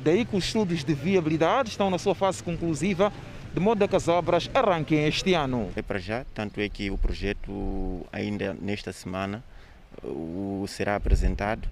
[0.02, 3.12] Daí que os estudos de viabilidade estão na sua fase conclusiva
[3.56, 5.70] de modo que as obras arranquem este ano.
[5.74, 9.42] É para já, tanto é que o projeto ainda nesta semana
[10.04, 11.66] o, será apresentado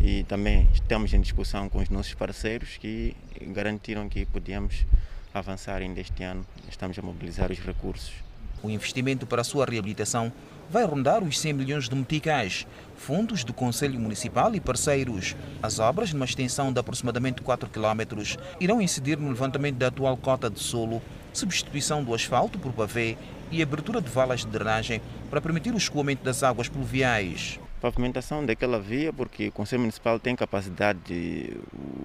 [0.00, 4.84] e também estamos em discussão com os nossos parceiros que garantiram que podíamos
[5.32, 6.44] avançar ainda este ano.
[6.68, 8.14] Estamos a mobilizar os recursos.
[8.60, 10.32] O investimento para a sua reabilitação
[10.68, 15.36] vai rondar os 100 milhões de meticais, fundos do Conselho Municipal e parceiros.
[15.62, 20.50] As obras, numa extensão de aproximadamente 4 km, irão incidir no levantamento da atual cota
[20.50, 21.00] de solo
[21.38, 23.16] substituição do asfalto por pavê
[23.50, 27.58] e abertura de valas de drenagem para permitir o escoamento das águas pluviais.
[27.80, 31.56] Pavimentação daquela via, porque o Conselho Municipal tem capacidade de,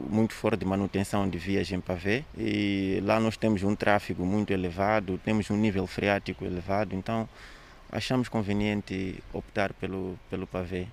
[0.08, 4.54] muito forte de manutenção de vias em pavê e lá nós temos um tráfego muito
[4.54, 7.28] elevado, temos um nível freático elevado, então
[7.92, 10.88] achamos conveniente optar pelo, pelo pavê.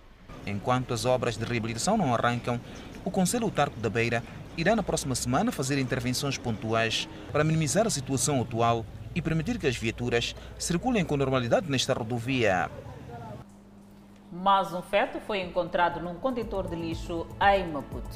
[0.46, 2.58] Enquanto as obras de reabilitação não arrancam,
[3.04, 4.22] o Conselho Autarco da Beira
[4.56, 8.84] irá na próxima semana fazer intervenções pontuais para minimizar a situação atual
[9.14, 12.70] e permitir que as viaturas circulem com normalidade nesta rodovia.
[14.32, 18.08] Mais um feto foi encontrado num contentor de lixo em Maputo.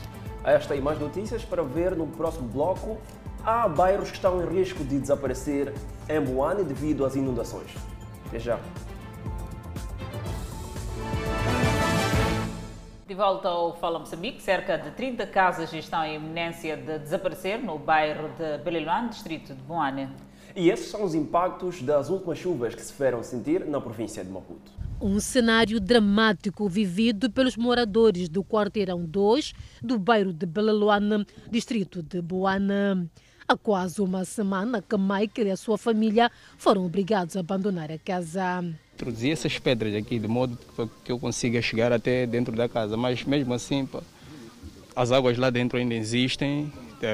[0.45, 2.99] Esta e mais notícias para ver no próximo bloco.
[3.45, 5.75] Há bairros que estão em risco de desaparecer
[6.09, 7.75] em Boane devido às inundações.
[8.29, 8.59] Até já.
[13.07, 17.79] De volta ao Fala Moçambique, cerca de 30 casas estão em iminência de desaparecer no
[17.79, 20.09] bairro de Beliluan, distrito de Boane.
[20.57, 24.31] E esses são os impactos das últimas chuvas que se fizeram sentir na província de
[24.31, 24.73] Maputo.
[25.03, 32.23] Um cenário dramático vivido pelos moradores do quarteirão 2 do bairro de Beleluana, distrito de
[32.23, 33.07] Boana.
[33.47, 37.99] Há quase uma semana que Michael e a sua família foram obrigados a abandonar a
[37.99, 40.57] casa introduzir essas pedras aqui de modo
[41.05, 44.01] que eu consiga chegar até dentro da casa, mas mesmo assim pá,
[44.97, 47.09] as águas lá dentro ainda existem, tá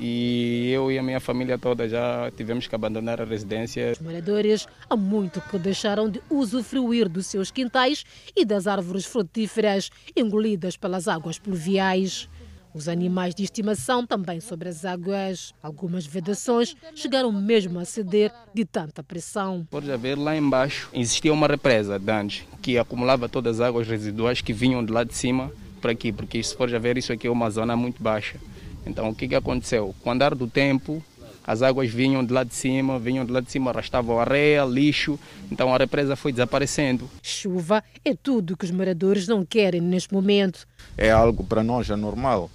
[0.00, 3.92] e eu e a minha família toda já tivemos que abandonar a residência.
[3.92, 9.90] Os moradores há muito que deixaram de usufruir dos seus quintais e das árvores frutíferas
[10.16, 12.28] engolidas pelas águas pluviais.
[12.76, 15.54] Os animais de estimação também sobre as águas.
[15.62, 19.66] Algumas vedações chegaram mesmo a ceder de tanta pressão.
[19.70, 24.42] Pode haver lá embaixo existia uma represa de antes que acumulava todas as águas residuais
[24.42, 27.30] que vinham de lá de cima para aqui, porque se for ver isso aqui é
[27.30, 28.36] uma zona muito baixa.
[28.84, 29.94] Então o que, que aconteceu?
[30.02, 31.02] Com o andar do tempo,
[31.46, 35.18] as águas vinham de lá de cima, vinham de lá de cima, arrastavam areia, lixo,
[35.50, 37.08] então a represa foi desaparecendo.
[37.22, 40.66] Chuva é tudo que os moradores não querem neste momento.
[40.98, 42.50] É algo para nós anormal.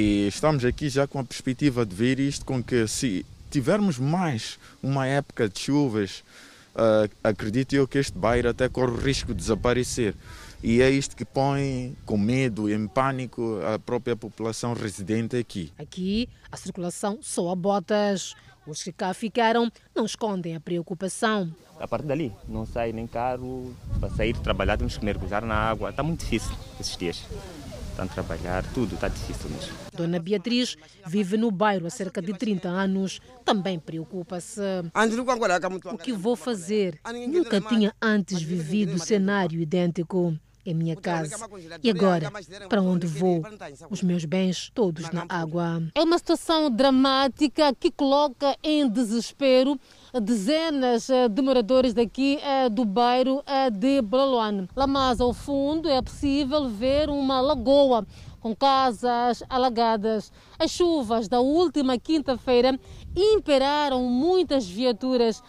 [0.00, 4.56] E estamos aqui já com a perspectiva de ver isto com que se tivermos mais
[4.80, 6.22] uma época de chuvas,
[6.76, 10.14] uh, acredito eu que este bairro até corre o risco de desaparecer.
[10.62, 15.72] E é isto que põe com medo, em pânico, a própria população residente aqui.
[15.76, 18.36] Aqui, a circulação só a botas.
[18.68, 21.52] Os que cá ficaram não escondem a preocupação.
[21.80, 25.90] A partir dali, não sai nem carro, para sair trabalhar temos que mergulhar na água.
[25.90, 27.24] Está muito difícil esses dias
[27.98, 29.72] estão a trabalhar, tudo está difícil mesmo.
[29.92, 34.60] Dona Beatriz vive no bairro há cerca de 30 anos, também preocupa-se.
[35.92, 37.00] O que vou fazer?
[37.28, 41.34] Nunca tinha antes vivido cenário idêntico em minha casa.
[41.82, 42.30] E agora,
[42.68, 43.42] para onde vou?
[43.90, 45.82] Os meus bens todos na água.
[45.94, 49.80] É uma situação dramática que coloca em desespero
[50.14, 54.68] dezenas eh, de moradores daqui eh, do bairro eh, de Blaloane.
[54.74, 58.06] Lá mais ao fundo é possível ver uma lagoa
[58.40, 60.32] com casas alagadas.
[60.58, 62.78] As chuvas da última quinta-feira
[63.16, 65.42] imperaram muitas viaturas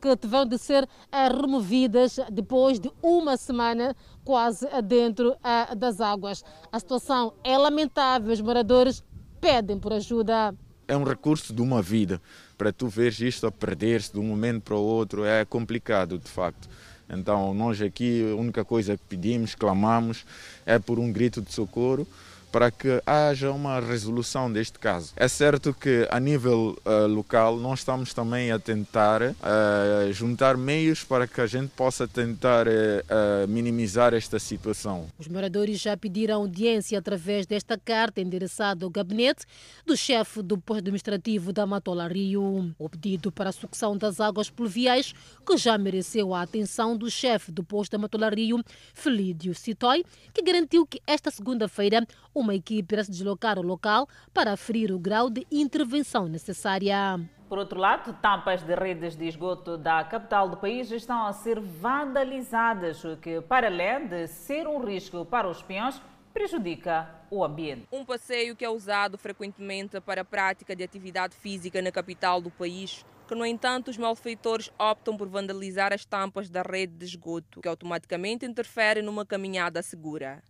[0.00, 3.94] que tiveram de ser removidas depois de uma semana
[4.24, 5.36] quase dentro
[5.76, 6.44] das águas.
[6.70, 8.32] A situação é lamentável.
[8.32, 9.02] Os moradores
[9.40, 10.54] pedem por ajuda.
[10.86, 12.22] É um recurso de uma vida.
[12.58, 16.28] Para tu veres isto a perder-se de um momento para o outro é complicado, de
[16.28, 16.68] facto.
[17.08, 20.26] Então, nós aqui, a única coisa que pedimos, clamamos,
[20.66, 22.06] é por um grito de socorro
[22.50, 25.12] para que haja uma resolução deste caso.
[25.16, 31.04] É certo que a nível uh, local nós estamos também a tentar uh, juntar meios
[31.04, 35.06] para que a gente possa tentar uh, minimizar esta situação.
[35.18, 39.44] Os moradores já pediram audiência através desta carta endereçada ao gabinete
[39.86, 42.74] do chefe do posto administrativo da Matola Rio.
[42.78, 45.14] O pedido para a sucção das águas pluviais,
[45.46, 48.62] que já mereceu a atenção do chefe do posto da Matola Rio,
[48.94, 52.06] Felídio Citói, que garantiu que esta segunda-feira
[52.38, 57.20] uma equipe irá se deslocar ao local para aferir o grau de intervenção necessária.
[57.48, 61.58] Por outro lado, tampas de redes de esgoto da capital do país estão a ser
[61.58, 66.00] vandalizadas, o que, para além de ser um risco para os peões,
[66.34, 67.88] prejudica o ambiente.
[67.90, 72.50] Um passeio que é usado frequentemente para a prática de atividade física na capital do
[72.50, 77.60] país, que, no entanto, os malfeitores optam por vandalizar as tampas da rede de esgoto,
[77.60, 80.42] que automaticamente interfere numa caminhada segura.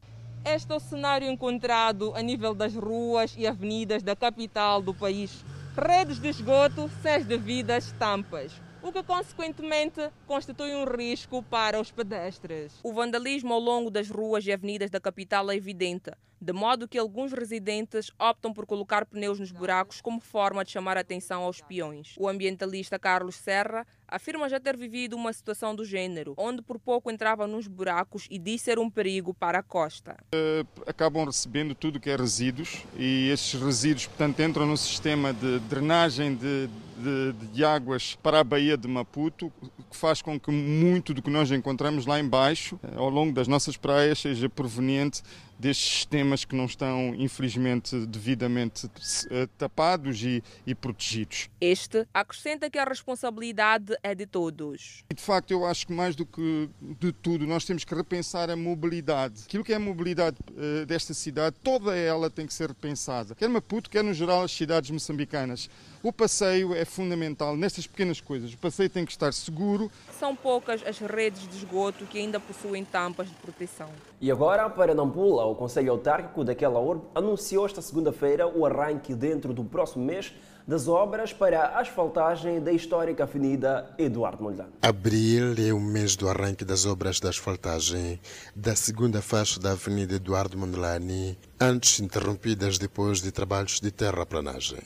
[0.51, 5.45] Este é o cenário encontrado a nível das ruas e avenidas da capital do país.
[5.77, 8.51] Redes de esgoto sem as devidas tampas,
[8.83, 12.75] o que consequentemente constitui um risco para os pedestres.
[12.83, 16.99] O vandalismo ao longo das ruas e avenidas da capital é evidente, de modo que
[16.99, 21.61] alguns residentes optam por colocar pneus nos buracos como forma de chamar a atenção aos
[21.61, 22.15] peões.
[22.19, 27.11] O ambientalista Carlos Serra afirma já ter vivido uma situação do gênero, onde por pouco
[27.11, 30.17] entrava nos buracos e disse ser um perigo para a costa.
[30.35, 35.59] Uh, acabam recebendo tudo que é resíduos e esses resíduos, portanto, entram no sistema de
[35.61, 39.53] drenagem de, de, de, águas para a Baía de Maputo,
[39.91, 43.49] que faz com que muito do que nós encontramos lá embaixo, eh, ao longo das
[43.49, 45.23] nossas praias, seja proveniente
[45.59, 48.89] destes sistemas que não estão, infelizmente, devidamente
[49.31, 51.49] eh, tapados e, e, protegidos.
[51.61, 55.03] Este acrescenta que a responsabilidade é de todos.
[55.13, 58.57] De facto, eu acho que mais do que de tudo, nós temos que repensar a
[58.57, 59.43] mobilidade.
[59.47, 63.35] Aquilo que é a mobilidade uh, desta cidade, toda ela tem que ser repensada.
[63.35, 65.69] Quer Maputo, quer no geral as cidades moçambicanas.
[66.01, 68.53] O passeio é fundamental nestas pequenas coisas.
[68.53, 69.91] O passeio tem que estar seguro.
[70.17, 73.91] São poucas as redes de esgoto que ainda possuem tampas de proteção.
[74.21, 79.53] E agora, para Nampula, o Conselho Autárquico daquela urbe anunciou esta segunda-feira o arranque dentro
[79.53, 80.33] do próximo mês
[80.69, 84.73] das obras para a asfaltagem da histórica Avenida Eduardo Mondlane.
[84.83, 88.21] Abril é o mês do arranque das obras de asfaltagem
[88.55, 94.83] da segunda faixa da Avenida Eduardo Mondlane, antes interrompidas depois de trabalhos de terraplanagem.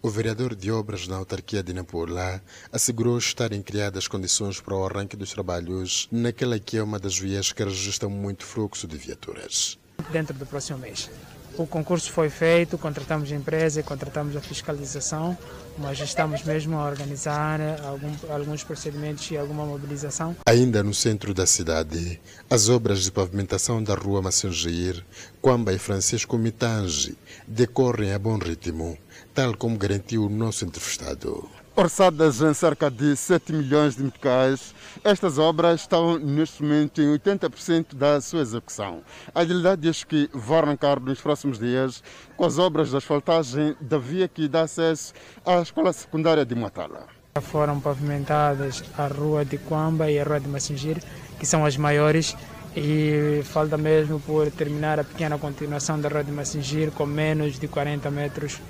[0.00, 2.42] O vereador de obras na autarquia de Nampula
[2.72, 7.52] assegurou estarem criadas condições para o arranque dos trabalhos naquela que é uma das vias
[7.52, 9.78] que registra muito fluxo de viaturas.
[10.10, 11.10] Dentro do próximo mês.
[11.58, 15.36] O concurso foi feito, contratamos a empresa, contratamos a fiscalização,
[15.76, 20.36] mas estamos mesmo a organizar algum, alguns procedimentos e alguma mobilização.
[20.46, 25.04] Ainda no centro da cidade, as obras de pavimentação da rua Massengeir,
[25.42, 28.96] Quamba e Francisco Mitange decorrem a bom ritmo,
[29.34, 35.38] tal como garantiu o nosso entrevistado orçadas em cerca de 7 milhões de meticais, estas
[35.38, 39.00] obras estão neste momento em 80% da sua execução.
[39.32, 42.02] A realidade diz que vão arrancar nos próximos dias
[42.36, 45.14] com as obras de asfaltagem da via que dá acesso
[45.46, 47.06] à escola secundária de Matala.
[47.40, 51.00] Foram pavimentadas a rua de Quamba e a rua de Massingir,
[51.38, 52.36] que são as maiores,
[52.76, 57.68] e falta mesmo por terminar a pequena continuação da rua de Massingir com menos de
[57.68, 58.60] 40 metros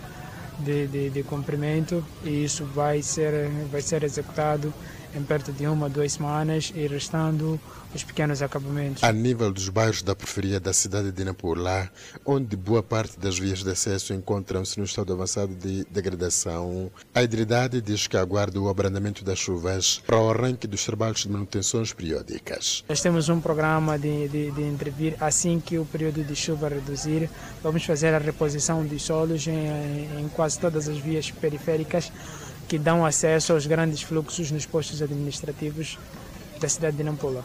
[0.58, 4.72] de, de, de comprimento e isso vai ser, vai ser executado
[5.14, 7.60] em perto de uma, duas semanas e restando
[7.94, 9.02] os pequenos acabamentos.
[9.02, 11.90] A nível dos bairros da periferia da cidade de Nampula,
[12.24, 17.80] onde boa parte das vias de acesso encontram-se no estado avançado de degradação, a Hidridade
[17.80, 22.84] diz que aguarda o abrandamento das chuvas para o arranque dos trabalhos de manutenções periódicas.
[22.88, 27.30] Nós temos um programa de, de, de intervir assim que o período de chuva reduzir.
[27.62, 32.12] Vamos fazer a reposição de solos em, em quase todas as vias periféricas
[32.68, 35.98] que dão acesso aos grandes fluxos nos postos administrativos
[36.60, 37.42] da cidade de Nampula.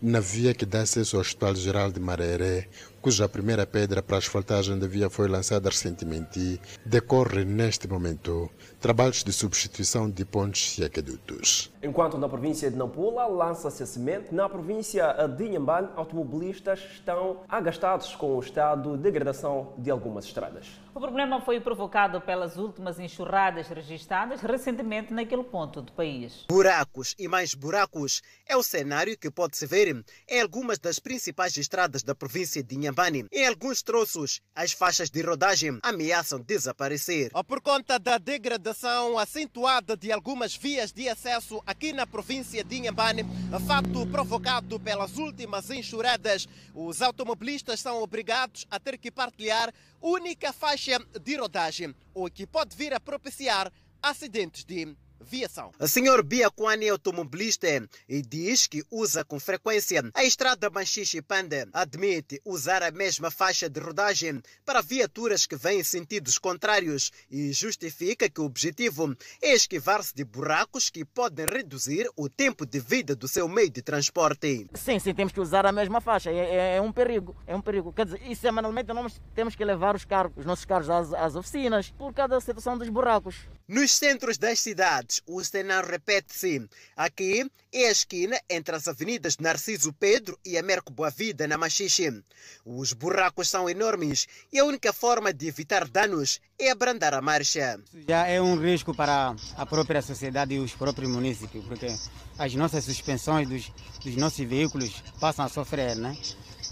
[0.00, 2.68] Na via que dá acesso ao Hospital Geral de Mareré,
[3.02, 8.48] cuja primeira pedra para a asfaltagem da via foi lançada recentemente, decorre neste momento
[8.80, 11.72] trabalhos de substituição de pontes e aquedutos.
[11.82, 18.14] Enquanto na província de Nampula lança-se a semente, na província de Inhambane, automobilistas estão agastados
[18.14, 20.68] com o estado de degradação de algumas estradas.
[20.94, 26.44] O problema foi provocado pelas últimas enxurradas registradas recentemente naquele ponto do país.
[26.48, 32.04] Buracos e mais buracos é o cenário que pode-se ver em algumas das principais estradas
[32.04, 32.91] da província de Inhambane.
[33.32, 37.30] Em alguns troços, as faixas de rodagem ameaçam desaparecer.
[37.46, 43.24] Por conta da degradação acentuada de algumas vias de acesso aqui na província de Inhambane,
[43.66, 50.98] fato provocado pelas últimas enxurradas, os automobilistas são obrigados a ter que partilhar única faixa
[51.20, 53.72] de rodagem, o que pode vir a propiciar
[54.02, 55.70] acidentes de viação.
[55.78, 57.68] O senhor Biaquani é automobilista
[58.08, 61.68] e diz que usa com frequência a estrada Manxixe-Panda.
[61.72, 67.52] Admite usar a mesma faixa de rodagem para viaturas que vêm em sentidos contrários e
[67.52, 73.14] justifica que o objetivo é esquivar-se de buracos que podem reduzir o tempo de vida
[73.14, 74.66] do seu meio de transporte.
[74.74, 76.30] Sim, sim, temos que usar a mesma faixa.
[76.30, 77.92] É, é, é um perigo, é um perigo.
[77.92, 81.36] Quer dizer, e semanalmente nós temos que levar os, carros, os nossos carros às, às
[81.36, 83.36] oficinas por causa da situação dos buracos.
[83.72, 86.68] Nos centros das cidades, o cenário repete-se.
[86.94, 92.22] Aqui é a esquina entre as avenidas Narciso Pedro e Américo Boa Vida, na Machixe.
[92.66, 97.80] Os buracos são enormes e a única forma de evitar danos é abrandar a marcha.
[98.06, 101.96] Já é um risco para a própria sociedade e os próprios municípios, porque
[102.38, 103.72] as nossas suspensões dos,
[104.04, 106.14] dos nossos veículos passam a sofrer, né?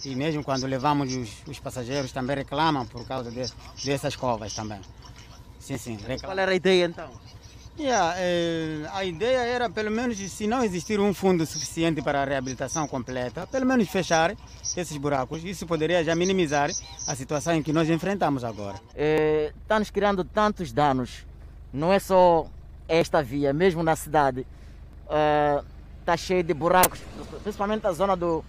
[0.04, 3.50] E mesmo quando levamos os, os passageiros também reclamam por causa de,
[3.86, 4.82] dessas covas também.
[5.78, 6.18] Sim, sim.
[6.24, 7.08] Qual era a ideia então?
[7.78, 12.24] Yeah, eh, a ideia era, pelo menos, se não existir um fundo suficiente para a
[12.24, 14.34] reabilitação completa, pelo menos fechar
[14.76, 15.44] esses buracos.
[15.44, 16.70] Isso poderia já minimizar
[17.06, 18.80] a situação em que nós enfrentamos agora.
[18.94, 21.24] Eh, está nos criando tantos danos.
[21.72, 22.48] Não é só
[22.88, 24.44] esta via, mesmo na cidade.
[26.00, 27.00] Está cheio de buracos,
[27.42, 28.44] principalmente a zona do,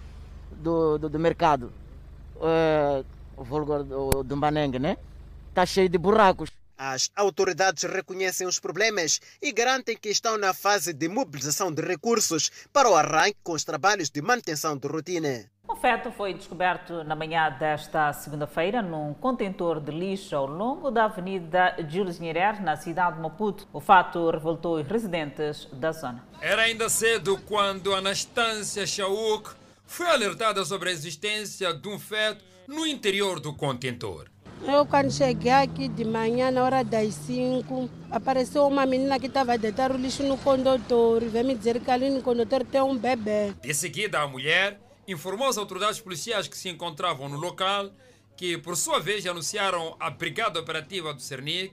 [0.50, 1.72] do, do, do mercado.
[3.36, 4.96] o vulgo do, do Mbanengue, né?
[5.50, 6.50] Está cheio de buracos.
[6.84, 12.50] As autoridades reconhecem os problemas e garantem que estão na fase de mobilização de recursos
[12.72, 15.48] para o arranque com os trabalhos de manutenção de rotina.
[15.68, 21.04] O feto foi descoberto na manhã desta segunda-feira num contentor de lixo ao longo da
[21.04, 23.68] Avenida Jules Nyerere, na cidade de Maputo.
[23.72, 26.26] O fato revoltou os residentes da zona.
[26.40, 29.52] Era ainda cedo quando Anastâcia Chauk
[29.86, 34.31] foi alertada sobre a existência de um feto no interior do contentor.
[34.64, 39.54] Eu, quando cheguei aqui de manhã, na hora das 5, apareceu uma menina que estava
[39.54, 41.20] a deitar o lixo no condutor.
[41.24, 43.52] Veio me dizer que ali no condutor tem um bebê.
[43.60, 47.90] De seguida, a mulher informou as autoridades policiais que se encontravam no local,
[48.36, 51.72] que por sua vez anunciaram à Brigada Operativa do Cernic,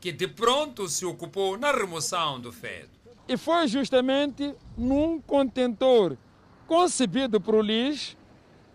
[0.00, 2.90] que de pronto se ocupou na remoção do feto.
[3.26, 6.16] E foi justamente num contentor
[6.68, 8.16] concebido para o lixo,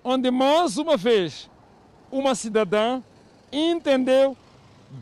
[0.04, 1.50] onde mais uma vez
[2.12, 3.02] uma cidadã
[3.54, 4.36] entendeu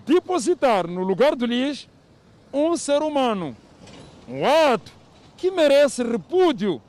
[0.05, 1.87] depositar no lugar do lixo
[2.53, 3.55] um ser humano.
[4.27, 4.91] Um ato
[5.37, 6.81] que merece repúdio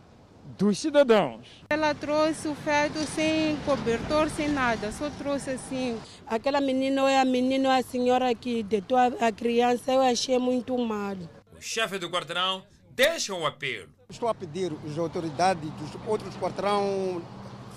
[0.59, 1.47] dos cidadãos.
[1.71, 5.99] Ela trouxe o feto sem cobertor, sem nada, só trouxe assim.
[6.27, 11.17] Aquela menina é a menina, a senhora que deitou a criança, eu achei muito mal.
[11.57, 13.89] O chefe do quarteirão deixa um apelo.
[14.11, 17.23] Estou a pedir às autoridades dos outros quarteirão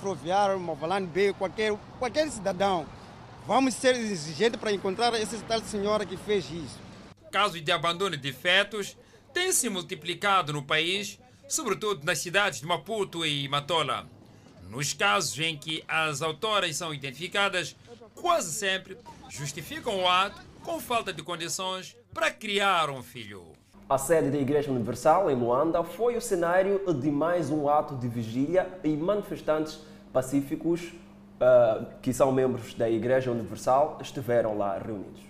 [0.02, 2.86] ferroviário, Movalane B, qualquer, qualquer cidadão,
[3.48, 6.80] Vamos ser exigentes para encontrar essa tal senhora que fez isso.
[7.32, 8.98] Casos de abandono de fetos
[9.32, 14.08] têm se multiplicado no país, sobretudo nas cidades de Maputo e Matola.
[14.68, 17.76] Nos casos em que as autoras são identificadas,
[18.16, 18.98] quase sempre
[19.30, 23.44] justificam o ato com falta de condições para criar um filho.
[23.88, 28.08] A sede da Igreja Universal, em Luanda, foi o cenário de mais um ato de
[28.08, 29.78] vigília e manifestantes
[30.12, 30.92] pacíficos
[31.36, 35.22] uh, que são membros da Igreja Universal estiveram lá reunidos.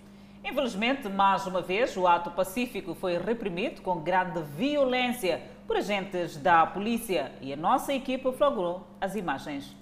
[0.44, 6.64] Infelizmente, mais uma vez, o ato pacífico foi reprimido com grande violência por agentes da
[6.64, 9.74] polícia e a nossa equipa flagrou as imagens.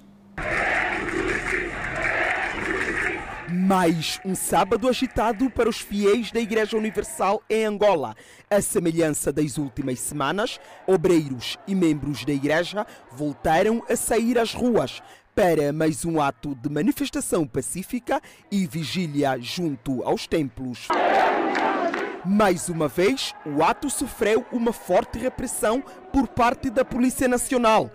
[3.51, 8.17] Mais um sábado agitado para os fiéis da Igreja Universal em Angola.
[8.51, 15.03] A semelhança das últimas semanas, obreiros e membros da Igreja voltaram a sair às ruas
[15.35, 20.87] para mais um ato de manifestação pacífica e vigília junto aos templos.
[22.25, 25.83] Mais uma vez, o ato sofreu uma forte repressão
[26.13, 27.91] por parte da Polícia Nacional.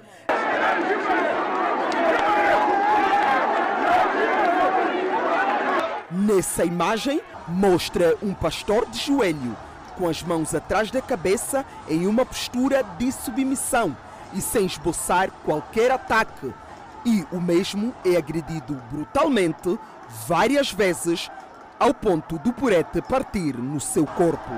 [6.11, 9.55] Nessa imagem, mostra um pastor de joelho,
[9.97, 13.95] com as mãos atrás da cabeça em uma postura de submissão
[14.33, 16.53] e sem esboçar qualquer ataque
[17.05, 19.77] e o mesmo é agredido brutalmente
[20.27, 21.29] várias vezes
[21.79, 24.51] ao ponto do purete partir no seu corpo.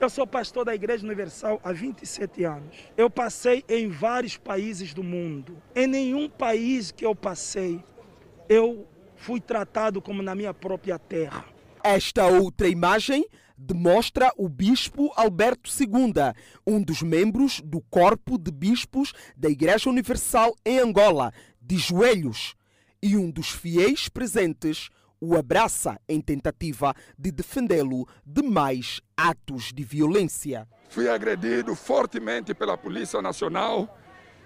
[0.00, 2.74] Eu Eu sou pastor da Igreja Universal há 27 anos.
[2.96, 5.60] Eu passei em vários países do mundo.
[5.76, 7.84] Em nenhum país que eu passei,
[8.48, 11.44] eu fui tratado como na minha própria terra.
[11.84, 13.26] Esta outra imagem
[13.58, 16.14] demonstra o bispo Alberto II,
[16.66, 22.54] um dos membros do corpo de bispos da Igreja Universal em Angola, de joelhos,
[23.02, 24.88] e um dos fiéis presentes
[25.20, 30.66] o abraça em tentativa de defendê-lo de mais atos de violência.
[30.88, 33.98] Fui agredido fortemente pela Polícia Nacional.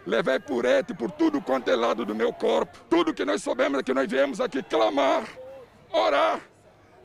[0.07, 2.79] Levei purete por tudo quanto é lado do meu corpo.
[2.89, 5.29] Tudo que nós soubemos é que nós viemos aqui clamar,
[5.93, 6.41] orar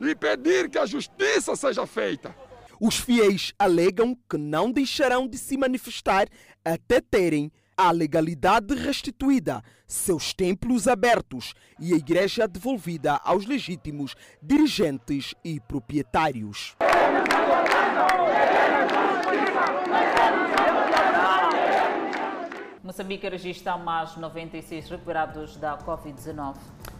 [0.00, 2.34] e pedir que a justiça seja feita.
[2.80, 6.28] Os fiéis alegam que não deixarão de se manifestar
[6.64, 15.32] até terem a legalidade restituída, seus templos abertos e a igreja devolvida aos legítimos dirigentes
[15.44, 16.76] e proprietários.
[22.88, 26.54] Moçambique registra mais 96 recuperados da Covid-19.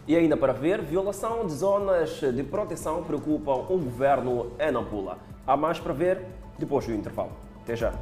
[0.06, 5.16] E ainda para ver, violação de zonas de proteção preocupam o governo em Nampula.
[5.46, 6.26] Há mais para ver
[6.58, 7.32] depois do intervalo.
[7.62, 7.94] Até já.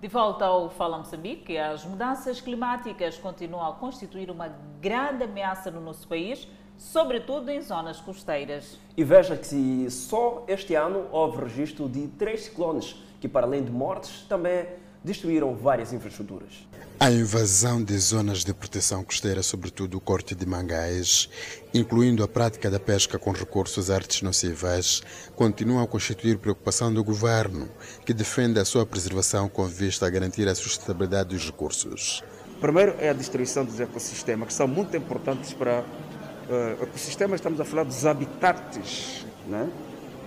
[0.00, 4.48] De volta ao Fala Moçambique, as mudanças climáticas continuam a constituir uma
[4.80, 8.78] grande ameaça no nosso país, sobretudo em zonas costeiras.
[8.96, 13.70] E veja que só este ano houve registro de três ciclones que, para além de
[13.70, 14.66] mortes, também
[15.04, 16.66] destruíram várias infraestruturas.
[16.98, 21.28] A invasão de zonas de proteção costeira, sobretudo o corte de mangás,
[21.72, 25.02] incluindo a prática da pesca com recursos artes nocivas,
[25.36, 27.68] continua a constituir preocupação do governo,
[28.04, 32.24] que defende a sua preservação com vista a garantir a sustentabilidade dos recursos.
[32.60, 37.64] Primeiro é a destruição dos ecossistemas, que são muito importantes para uh, ecossistemas, estamos a
[37.64, 39.70] falar dos habitats, né?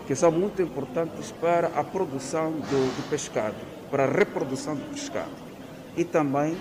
[0.05, 3.55] Que são muito importantes para a produção do, do pescado,
[3.89, 5.31] para a reprodução do pescado
[5.97, 6.57] e também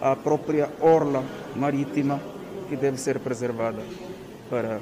[0.00, 1.24] a própria orla
[1.54, 2.20] marítima
[2.68, 3.82] que deve ser preservada
[4.48, 4.80] para,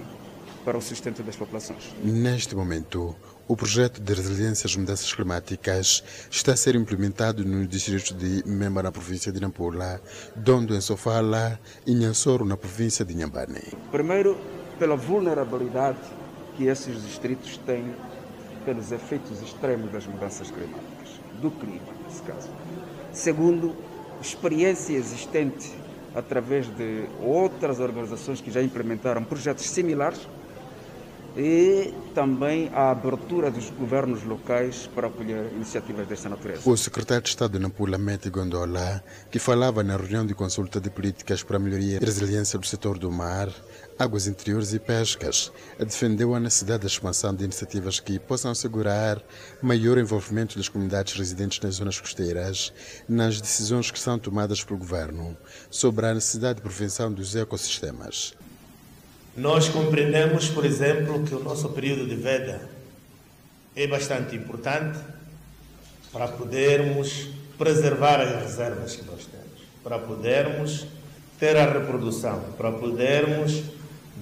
[0.64, 1.94] para o sustento das populações.
[2.02, 3.14] Neste momento,
[3.46, 8.82] o projeto de resiliência às mudanças climáticas está a ser implementado nos distritos de Memba,
[8.82, 10.00] na província de Nampula,
[10.34, 13.60] Dondo, em Sofala e Nhansoro, na província de Nhambane.
[13.90, 14.38] Primeiro,
[14.78, 15.98] pela vulnerabilidade
[16.56, 17.94] que esses distritos têm
[18.64, 22.48] pelos efeitos extremos das mudanças climáticas, do clima, nesse caso.
[23.12, 23.74] Segundo,
[24.20, 25.72] experiência existente
[26.14, 30.26] através de outras organizações que já implementaram projetos similares
[31.36, 36.68] e também a abertura dos governos locais para acolher iniciativas desta natureza.
[36.68, 40.90] O secretário de Estado de Nampula, Mete Gondola, que falava na reunião de consulta de
[40.90, 43.48] políticas para a melhoria e resiliência do setor do mar,
[43.98, 49.20] águas interiores e pescas, defendeu a necessidade da expansão de iniciativas que possam assegurar
[49.60, 52.72] maior envolvimento das comunidades residentes nas zonas costeiras
[53.08, 55.36] nas decisões que são tomadas pelo governo
[55.70, 58.34] sobre a necessidade de prevenção dos ecossistemas.
[59.36, 62.60] Nós compreendemos, por exemplo, que o nosso período de veda
[63.74, 64.96] é bastante importante
[66.12, 70.86] para podermos preservar as reservas que nós temos, para podermos
[71.40, 73.60] ter a reprodução, para podermos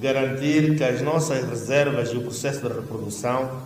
[0.00, 3.62] garantir que as nossas reservas e o processo de reprodução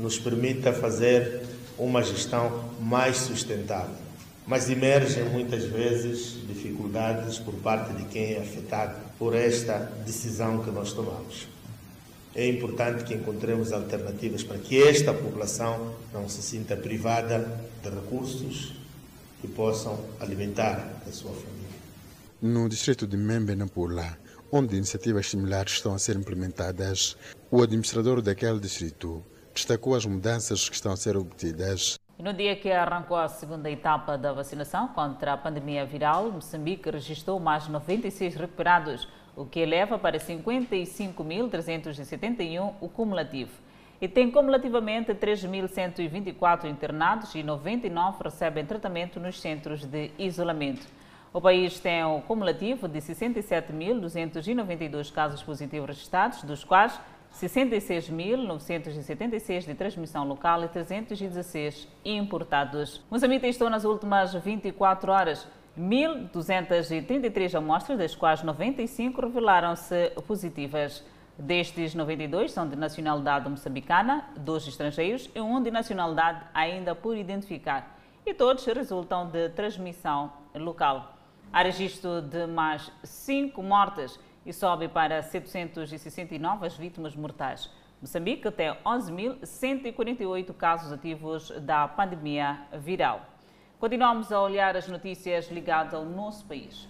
[0.00, 1.42] nos permita fazer
[1.78, 3.94] uma gestão mais sustentável.
[4.44, 10.70] Mas emergem muitas vezes dificuldades por parte de quem é afetado por esta decisão que
[10.70, 11.48] nós tomamos.
[12.34, 18.74] É importante que encontremos alternativas para que esta população não se sinta privada de recursos
[19.40, 21.68] que possam alimentar a sua família.
[22.40, 24.16] No distrito de Membe, Nampula,
[24.52, 27.16] onde iniciativas similares estão a ser implementadas,
[27.50, 32.72] o administrador daquele distrito destacou as mudanças que estão a ser obtidas no dia que
[32.72, 39.06] arrancou a segunda etapa da vacinação contra a pandemia viral, Moçambique registrou mais 96 recuperados,
[39.36, 43.52] o que eleva para 55.371 o cumulativo.
[44.00, 50.88] E tem cumulativamente 3.124 internados e 99 recebem tratamento nos centros de isolamento.
[51.32, 57.00] O país tem um cumulativo de 67.292 casos positivos registrados, dos quais
[57.40, 63.00] 66.976 de transmissão local e 316 importados.
[63.08, 65.46] Moçambique testou nas últimas 24 horas
[65.78, 71.04] 1.233 amostras, das quais 95 revelaram-se positivas.
[71.38, 77.96] Destes 92 são de nacionalidade moçambicana, dois estrangeiros e um de nacionalidade ainda por identificar.
[78.26, 81.14] E todos resultam de transmissão local.
[81.52, 84.18] Há registro de mais cinco mortes
[84.48, 87.70] e sobe para 769 as vítimas mortais.
[88.00, 93.20] Moçambique tem 11.148 casos ativos da pandemia viral.
[93.78, 96.88] Continuamos a olhar as notícias ligadas ao nosso país.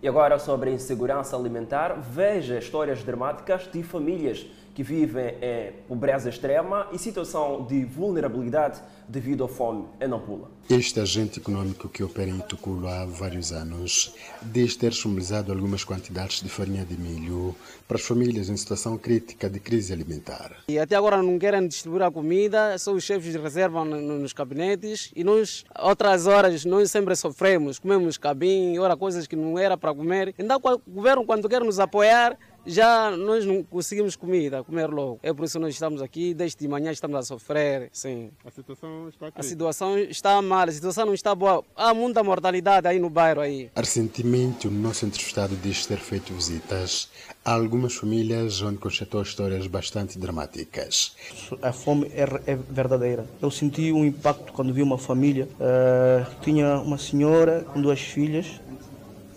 [0.00, 6.88] E agora sobre insegurança alimentar, veja histórias dramáticas de famílias que vivem em pobreza extrema
[6.92, 10.48] e situação de vulnerabilidade devido à fome em Nampula.
[10.68, 16.40] Este agente econômico que opera em Tuculo há vários anos diz ter disponibilizado algumas quantidades
[16.40, 17.56] de farinha de milho
[17.88, 20.58] para as famílias em situação crítica de crise alimentar.
[20.68, 25.24] E até agora não querem distribuir a comida, só os chefes reservam nos gabinetes e
[25.24, 30.32] nós, outras horas, nós sempre sofremos, comemos cabim, ora coisas que não era para comer.
[30.38, 35.18] Então o governo, quando quer nos apoiar, já nós não conseguimos comida, comer logo.
[35.22, 38.30] É por isso que nós estamos aqui, desde de manhã estamos a sofrer, sim.
[38.44, 41.64] A situação está A situação está mal, a situação não está boa.
[41.76, 43.70] Há muita mortalidade aí no bairro aí.
[43.74, 47.08] Recentemente, o nosso entrevistado diz ter feito visitas
[47.44, 51.16] a algumas famílias onde constatou histórias bastante dramáticas.
[51.62, 53.26] A fome é, é verdadeira.
[53.40, 55.48] Eu senti um impacto quando vi uma família.
[55.54, 58.60] Uh, tinha uma senhora com duas filhas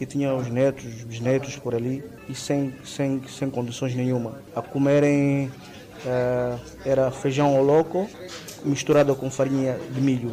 [0.04, 4.42] e tinha os netos, os bisnetos por ali e sem, sem, sem condições nenhuma.
[4.56, 8.10] A comerem uh, era feijão ao louco
[8.64, 10.32] misturado com farinha de milho.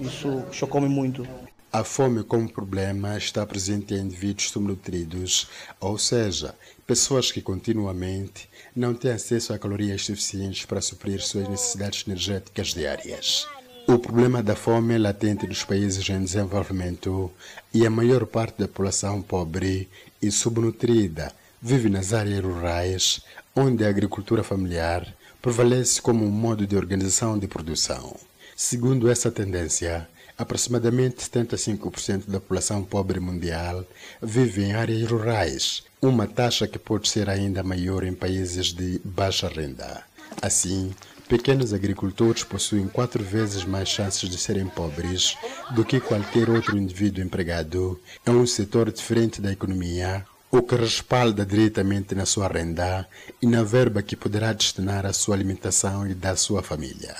[0.00, 1.26] Isso chocou-me muito.
[1.70, 5.48] A fome como problema está presente em indivíduos subnutridos,
[5.78, 6.54] ou seja,
[6.86, 13.46] pessoas que continuamente não têm acesso a calorias suficientes para suprir suas necessidades energéticas diárias.
[13.90, 17.32] O problema da fome é latente nos países em desenvolvimento
[17.72, 19.88] e a maior parte da população pobre
[20.20, 21.32] e subnutrida
[21.62, 23.22] vive nas áreas rurais,
[23.56, 25.10] onde a agricultura familiar
[25.40, 28.14] prevalece como um modo de organização de produção.
[28.54, 33.86] Segundo essa tendência, aproximadamente 75% da população pobre mundial
[34.22, 39.48] vive em áreas rurais, uma taxa que pode ser ainda maior em países de baixa
[39.48, 40.04] renda.
[40.42, 40.92] Assim,
[41.28, 45.36] pequenos agricultores possuem quatro vezes mais chances de serem pobres
[45.72, 51.44] do que qualquer outro indivíduo empregado em um setor diferente da economia o que respalda
[51.44, 53.06] diretamente na sua renda
[53.42, 57.14] e na verba que poderá destinar à sua alimentação e da sua família.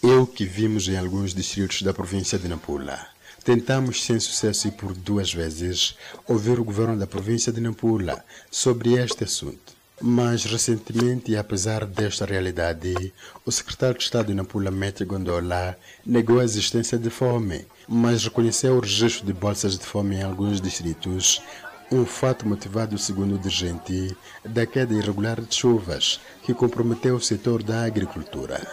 [0.00, 3.04] É o que vimos em alguns distritos da província de Nampula.
[3.42, 5.96] Tentamos, sem sucesso e por duas vezes,
[6.28, 9.77] ouvir o governo da província de Nampula sobre este assunto.
[10.00, 13.12] Mas recentemente, e apesar desta realidade,
[13.44, 15.76] o secretário de Estado de Nampula, Mete Gondola,
[16.06, 20.60] negou a existência de fome, mas reconheceu o registro de bolsas de fome em alguns
[20.60, 21.42] distritos,
[21.90, 27.62] um fato motivado, segundo o dirigente, da queda irregular de chuvas que comprometeu o setor
[27.64, 28.64] da agricultura.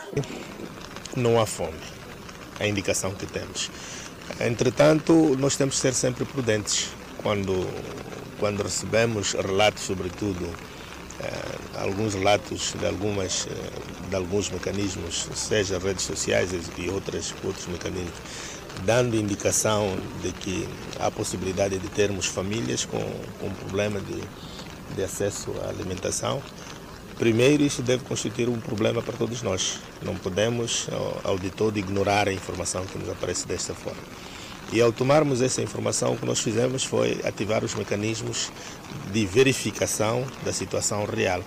[1.16, 1.80] Não há fome,
[2.60, 3.72] é a indicação que temos.
[4.40, 7.68] Entretanto, nós temos que ser sempre prudentes quando,
[8.38, 10.54] quando recebemos relatos, sobretudo
[11.80, 18.13] alguns relatos de, algumas, eh, de alguns mecanismos, seja redes sociais e outras, outros mecanismos
[18.84, 20.68] dando indicação de que
[20.99, 22.99] há possibilidade de termos famílias com,
[23.39, 24.22] com problema de,
[24.95, 26.41] de acesso à alimentação.
[27.18, 29.80] Primeiro, isso deve constituir um problema para todos nós.
[30.01, 30.89] Não podemos,
[31.24, 34.01] ao de todo, ignorar a informação que nos aparece desta forma.
[34.74, 38.51] E ao tomarmos essa informação, o que nós fizemos foi ativar os mecanismos
[39.11, 41.43] de verificação da situação real.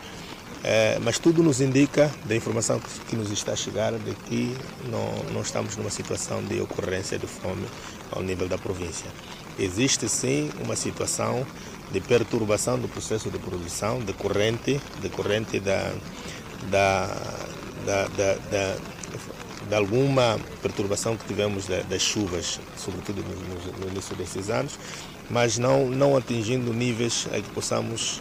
[0.65, 4.57] É, mas tudo nos indica, da informação que nos está a chegar, de que
[4.91, 7.65] não, não estamos numa situação de ocorrência de fome
[8.11, 9.07] ao nível da província.
[9.59, 11.47] Existe sim uma situação
[11.93, 15.93] de perturbação do processo de produção decorrente, decorrente da,
[16.71, 17.07] da,
[17.87, 18.77] da, da, da
[19.69, 24.79] de alguma perturbação que tivemos das chuvas, sobretudo no, no, início desses anos,
[25.31, 28.21] mas não, não atingindo níveis a que possamos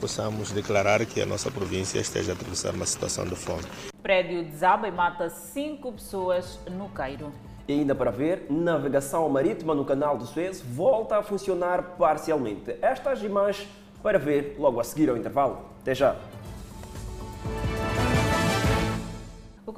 [0.00, 3.64] possamos declarar que a nossa província esteja a atravessar uma situação de fome.
[3.92, 7.32] O prédio desaba e mata cinco pessoas no Cairo.
[7.66, 12.76] E ainda para ver, navegação marítima no canal de Suez volta a funcionar parcialmente.
[12.80, 13.68] Estas imagens
[14.02, 15.66] para ver logo a seguir ao intervalo.
[15.82, 16.16] Até já!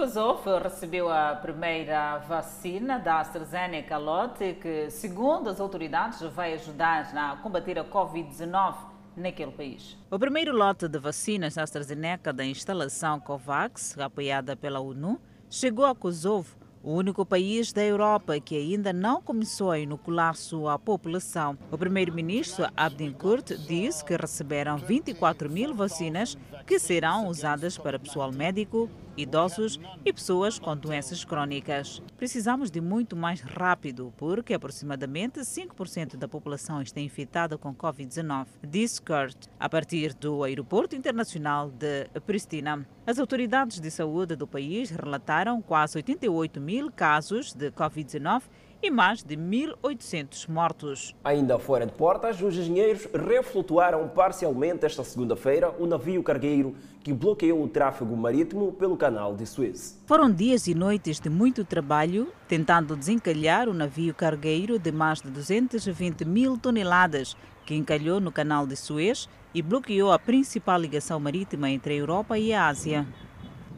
[0.01, 7.37] Kosovo recebeu a primeira vacina da AstraZeneca lote que, segundo as autoridades, vai ajudar a
[7.37, 8.77] combater a Covid-19
[9.15, 9.99] naquele país.
[10.11, 15.21] O primeiro lote de vacinas AstraZeneca da instalação COVAX, apoiada pela ONU,
[15.51, 20.79] chegou a Kosovo, o único país da Europa que ainda não começou a inocular sua
[20.79, 21.59] população.
[21.71, 28.33] O primeiro-ministro Abdin Kurt disse que receberam 24 mil vacinas que serão usadas para pessoal
[28.33, 32.03] médico, idosos e pessoas com doenças crônicas.
[32.17, 39.01] Precisamos de muito mais rápido, porque aproximadamente 5% da população está infectada com Covid-19, disse
[39.01, 42.87] Kurt, a partir do Aeroporto Internacional de Pristina.
[43.07, 48.43] As autoridades de saúde do país relataram quase 88 mil casos de Covid-19
[48.83, 51.15] e mais de 1.800 mortos.
[51.23, 57.63] Ainda fora de portas, os engenheiros reflutuaram parcialmente esta segunda-feira o navio cargueiro que bloqueou
[57.63, 60.01] o tráfego marítimo pelo canal de Suez.
[60.07, 65.31] Foram dias e noites de muito trabalho tentando desencalhar o navio cargueiro de mais de
[65.31, 71.71] 220 mil toneladas que encalhou no canal de Suez e bloqueou a principal ligação marítima
[71.71, 73.07] entre a Europa e a Ásia.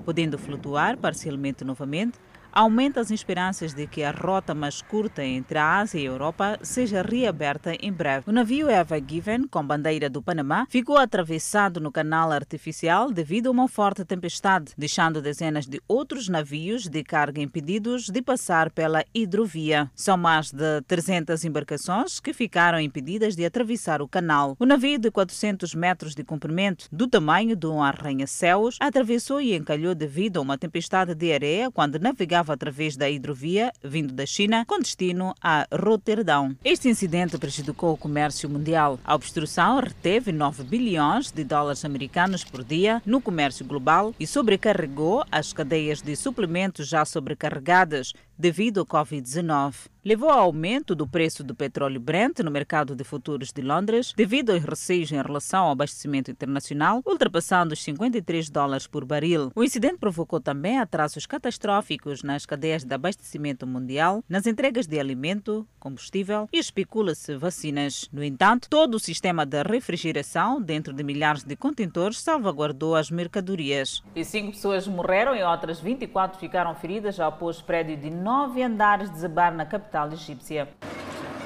[0.05, 2.19] Podendo flutuar parcialmente novamente,
[2.53, 6.59] aumenta as esperanças de que a rota mais curta entre a Ásia e a Europa
[6.63, 8.25] seja reaberta em breve.
[8.29, 13.51] O navio Eva Given, com bandeira do Panamá, ficou atravessado no canal artificial devido a
[13.51, 19.91] uma forte tempestade, deixando dezenas de outros navios de carga impedidos de passar pela hidrovia.
[19.95, 24.57] São mais de 300 embarcações que ficaram impedidas de atravessar o canal.
[24.59, 29.95] O navio de 400 metros de comprimento, do tamanho de um arranha-céus, atravessou e encalhou
[29.95, 34.79] devido a uma tempestade de areia quando navegava através da hidrovia vindo da China com
[34.79, 36.57] destino a Roterdão.
[36.65, 38.99] Este incidente prejudicou o comércio mundial.
[39.05, 45.25] A obstrução reteve 9 bilhões de dólares americanos por dia no comércio global e sobrecarregou
[45.31, 48.13] as cadeias de suplementos já sobrecarregadas
[48.43, 53.53] devido ao Covid-19 levou ao aumento do preço do petróleo Brent no mercado de futuros
[53.53, 59.05] de Londres, devido aos receios em relação ao abastecimento internacional, ultrapassando os 53 dólares por
[59.05, 59.53] barril.
[59.55, 65.67] O incidente provocou também atrasos catastróficos nas cadeias de abastecimento mundial, nas entregas de alimento,
[65.79, 68.09] combustível e especula-se vacinas.
[68.13, 74.03] No entanto, todo o sistema de refrigeração dentro de milhares de contentores salvaguardou as mercadorias.
[74.17, 79.53] E cinco pessoas morreram e outras 24 ficaram feridas após prédio de nove andares desabar
[79.53, 80.67] na capital egípcia.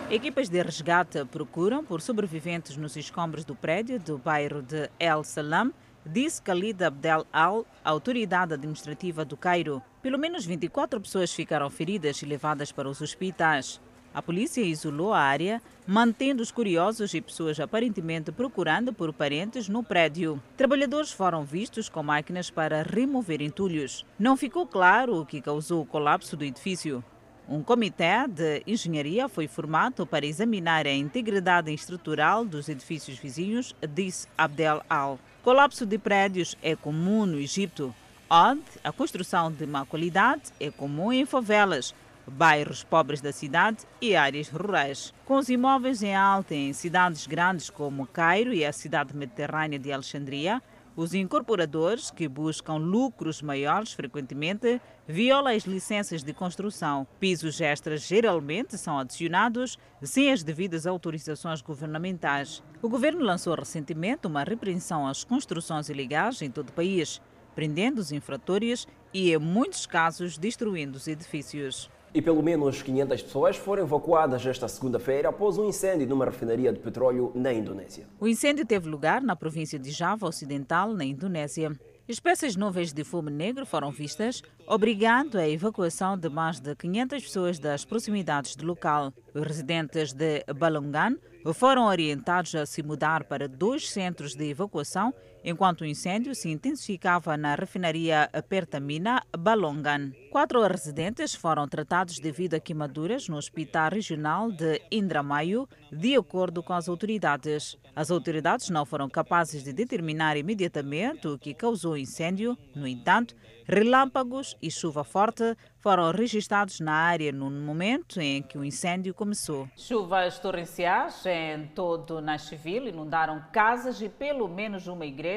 [0.09, 5.73] Equipas de resgate procuram por sobreviventes nos escombros do prédio do bairro de El Salam,
[6.05, 9.83] disse Khalid Abdel Al, autoridade administrativa do Cairo.
[10.01, 13.81] Pelo menos 24 pessoas ficaram feridas e levadas para os hospitais.
[14.17, 19.83] A polícia isolou a área, mantendo os curiosos e pessoas aparentemente procurando por parentes no
[19.83, 20.43] prédio.
[20.57, 24.07] Trabalhadores foram vistos com máquinas para remover entulhos.
[24.19, 27.05] Não ficou claro o que causou o colapso do edifício.
[27.47, 34.27] Um comitê de engenharia foi formado para examinar a integridade estrutural dos edifícios vizinhos, disse
[34.39, 35.21] Abdel Al.
[35.43, 37.95] Colapso de prédios é comum no Egito,
[38.31, 41.95] onde a construção de má qualidade é comum em favelas,
[42.27, 45.15] bairros pobres da cidade e áreas rurais.
[45.25, 49.93] Com os imóveis em alta em cidades grandes como Cairo e a cidade mediterrânea de
[49.93, 50.63] Alexandria,
[50.97, 57.07] os incorporadores, que buscam lucros maiores frequentemente, violam as licenças de construção.
[57.21, 62.63] Pisos extras geralmente são adicionados sem as devidas autorizações governamentais.
[62.81, 67.21] O governo lançou recentemente uma repreensão às construções ilegais em todo o país,
[67.55, 71.91] prendendo os infratores e, em muitos casos, destruindo os edifícios.
[72.15, 76.79] E pelo menos 500 pessoas foram evacuadas esta segunda-feira após um incêndio numa refinaria de
[76.79, 78.07] petróleo na Indonésia.
[78.19, 81.73] O incêndio teve lugar na província de Java Ocidental, na Indonésia.
[82.09, 87.59] Espécies nuvens de fumo negro foram vistas, obrigando a evacuação de mais de 500 pessoas
[87.59, 89.13] das proximidades do local.
[89.35, 91.17] Os residentes de Balongan
[91.53, 95.13] foram orientados a se mudar para dois centros de evacuação
[95.47, 100.11] enquanto o incêndio se intensificava na refinaria Pertamina Balongan.
[100.33, 106.73] Quatro residentes foram tratados devido a queimaduras no Hospital Regional de Indramayo, de acordo com
[106.73, 107.79] as autoridades.
[107.95, 113.35] As autoridades não foram capazes de determinar imediatamente o que causou o incêndio, no entanto,
[113.67, 119.69] relâmpagos e chuva forte foram registrados na área no momento em que o incêndio começou.
[119.77, 125.36] Chuvas torrenciais em todo Nashville inundaram casas e pelo menos uma igreja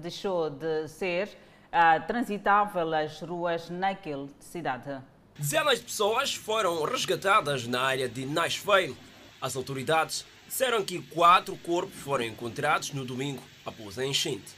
[0.00, 1.28] deixou de ser
[1.72, 5.00] uh, transitável as ruas naquela cidade.
[5.38, 8.96] Dezenas de pessoas foram resgatadas na área de Nashville.
[9.40, 14.56] As autoridades disseram que quatro corpos foram encontrados no domingo após a enchente.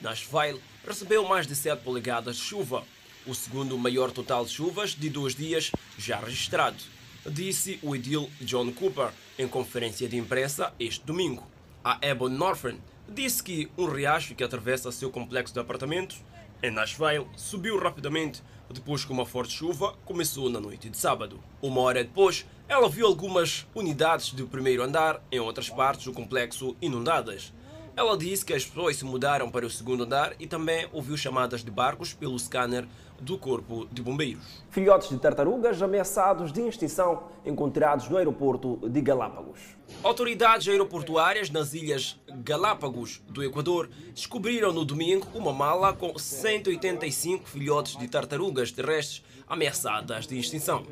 [0.00, 2.84] Nashville recebeu mais de 7 polegadas de chuva,
[3.26, 6.76] o segundo maior total de chuvas de dois dias já registrado,
[7.24, 11.46] disse o edil John Cooper em conferência de imprensa este domingo.
[11.84, 16.22] A Ebon Northern disse que um riacho que atravessa seu complexo de apartamentos
[16.62, 18.42] em Nashville subiu rapidamente
[18.72, 21.38] depois que uma forte chuva começou na noite de sábado.
[21.62, 26.76] Uma hora depois, ela viu algumas unidades do primeiro andar em outras partes do complexo
[26.80, 27.52] inundadas.
[27.96, 31.64] Ela disse que as pessoas se mudaram para o segundo andar e também ouviu chamadas
[31.64, 32.86] de barcos pelo scanner
[33.18, 34.62] do Corpo de Bombeiros.
[34.68, 39.60] Filhotes de tartarugas ameaçados de extinção encontrados no aeroporto de Galápagos.
[40.02, 47.96] Autoridades aeroportuárias nas ilhas Galápagos do Equador descobriram no domingo uma mala com 185 filhotes
[47.96, 50.84] de tartarugas terrestres ameaçadas de extinção.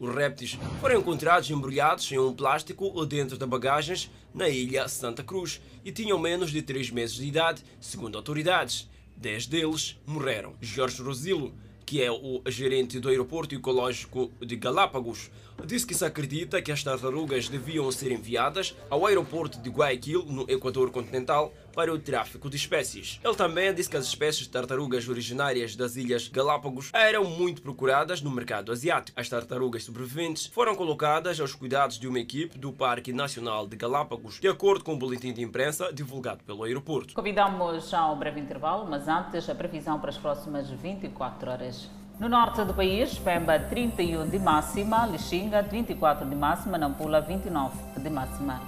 [0.00, 5.60] Os répteis foram encontrados embrulhados em um plástico dentro de bagagens na ilha Santa Cruz
[5.84, 8.88] e tinham menos de 3 meses de idade, segundo autoridades.
[9.16, 10.54] Dez deles morreram.
[10.60, 11.52] Jorge Rosilo,
[11.84, 15.30] que é o gerente do aeroporto ecológico de Galápagos,
[15.64, 20.42] disse que se acredita que as tartarugas deviam ser enviadas ao aeroporto de Guayaquil, no
[20.48, 23.20] Equador continental, para o tráfico de espécies.
[23.22, 28.20] Ele também disse que as espécies de tartarugas originárias das Ilhas Galápagos eram muito procuradas
[28.20, 29.18] no mercado asiático.
[29.20, 34.40] As tartarugas sobreviventes foram colocadas aos cuidados de uma equipe do Parque Nacional de Galápagos,
[34.40, 37.14] de acordo com o um boletim de imprensa divulgado pelo aeroporto.
[37.14, 41.97] Convidamos já um breve intervalo, mas antes a previsão para as próximas 24 horas.
[42.18, 48.10] No norte do país, Pemba 31 de máxima, Lixinga 24 de máxima, Nampula 29 de
[48.10, 48.60] máxima.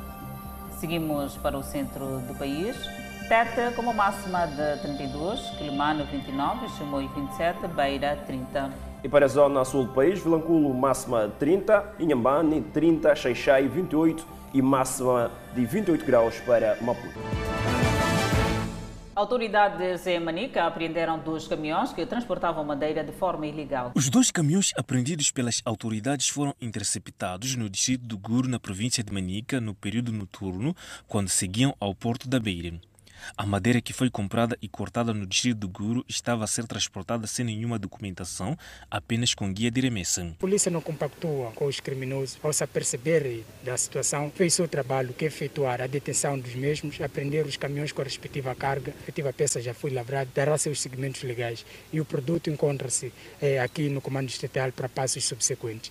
[0.78, 2.76] Seguimos para o centro do país,
[3.28, 8.70] Tete como máxima de 32, Quilimano 29, Chimoio 27, Beira 30.
[9.02, 14.24] E para a zona sul do país, Vilanculo máxima 30, Inhambane 30, Xaixai 28
[14.54, 17.79] e máxima de 28 graus para Maputo.
[19.20, 23.92] Autoridades em Manica apreenderam dois caminhões que transportavam madeira de forma ilegal.
[23.94, 29.12] Os dois caminhões apreendidos pelas autoridades foram interceptados no distrito do Guro, na província de
[29.12, 30.74] Manica, no período noturno,
[31.06, 32.80] quando seguiam ao porto da Beira.
[33.36, 37.26] A madeira que foi comprada e cortada no distrito do Guru estava a ser transportada
[37.26, 38.56] sem nenhuma documentação,
[38.90, 40.22] apenas com guia de remessa.
[40.22, 42.38] A polícia não compactua com os criminosos.
[42.42, 47.00] Ao se aperceber da situação, fez seu trabalho, que é efetuar a detenção dos mesmos,
[47.00, 50.80] apreender os caminhões com a respectiva carga, a respectiva peça já foi lavrada, dará seus
[50.80, 55.90] segmentos legais e o produto encontra-se é, aqui no Comando Estatal para passos subsequentes.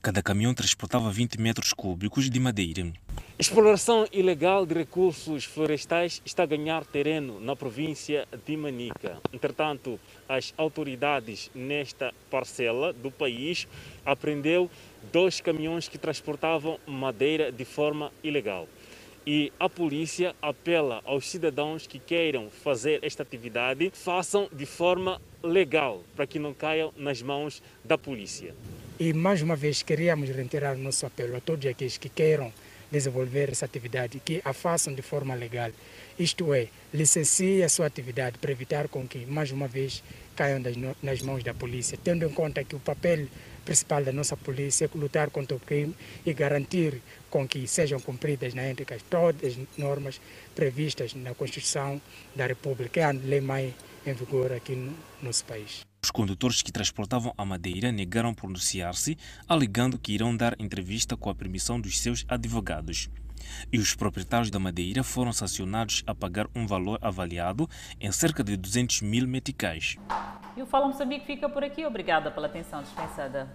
[0.00, 2.92] Cada caminhão transportava 20 metros cúbicos de madeira.
[3.38, 9.20] Exploração ilegal de recursos florestais está a ganhar terreno na província de Manica.
[9.32, 13.68] Entretanto, as autoridades nesta parcela do país
[14.04, 14.68] apreendeu
[15.12, 18.68] dois caminhões que transportavam madeira de forma ilegal.
[19.24, 26.02] E a polícia apela aos cidadãos que queiram fazer esta atividade, façam de forma legal,
[26.16, 28.54] para que não caiam nas mãos da polícia.
[29.00, 32.52] E mais uma vez queríamos reiterar nosso apelo a todos aqueles que queiram
[32.90, 35.70] desenvolver essa atividade, que a façam de forma legal.
[36.18, 40.02] Isto é, licencie a sua atividade para evitar com que, mais uma vez,
[40.34, 40.60] caiam
[41.00, 43.28] nas mãos da polícia, tendo em conta que o papel
[43.64, 45.94] principal da nossa polícia é lutar contra o crime
[46.26, 50.20] e garantir com que sejam cumpridas na íntegra todas as normas
[50.56, 52.02] previstas na Constituição
[52.34, 53.72] da República, que é a lei mãe
[54.04, 54.92] em vigor aqui no
[55.22, 55.87] nosso país.
[56.02, 59.18] Os condutores que transportavam a madeira negaram pronunciar-se,
[59.48, 63.10] alegando que irão dar entrevista com a permissão dos seus advogados.
[63.72, 67.68] E os proprietários da madeira foram sancionados a pagar um valor avaliado
[68.00, 69.96] em cerca de 200 mil meticais.
[70.56, 71.84] E o Fala Moçambique fica por aqui.
[71.84, 73.48] Obrigada pela atenção dispensada.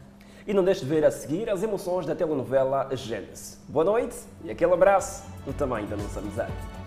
[0.46, 3.62] E não deixe de ver a seguir as emoções da telenovela Gênesis.
[3.68, 6.83] Boa noite e aquele abraço do tamanho da nossa amizade.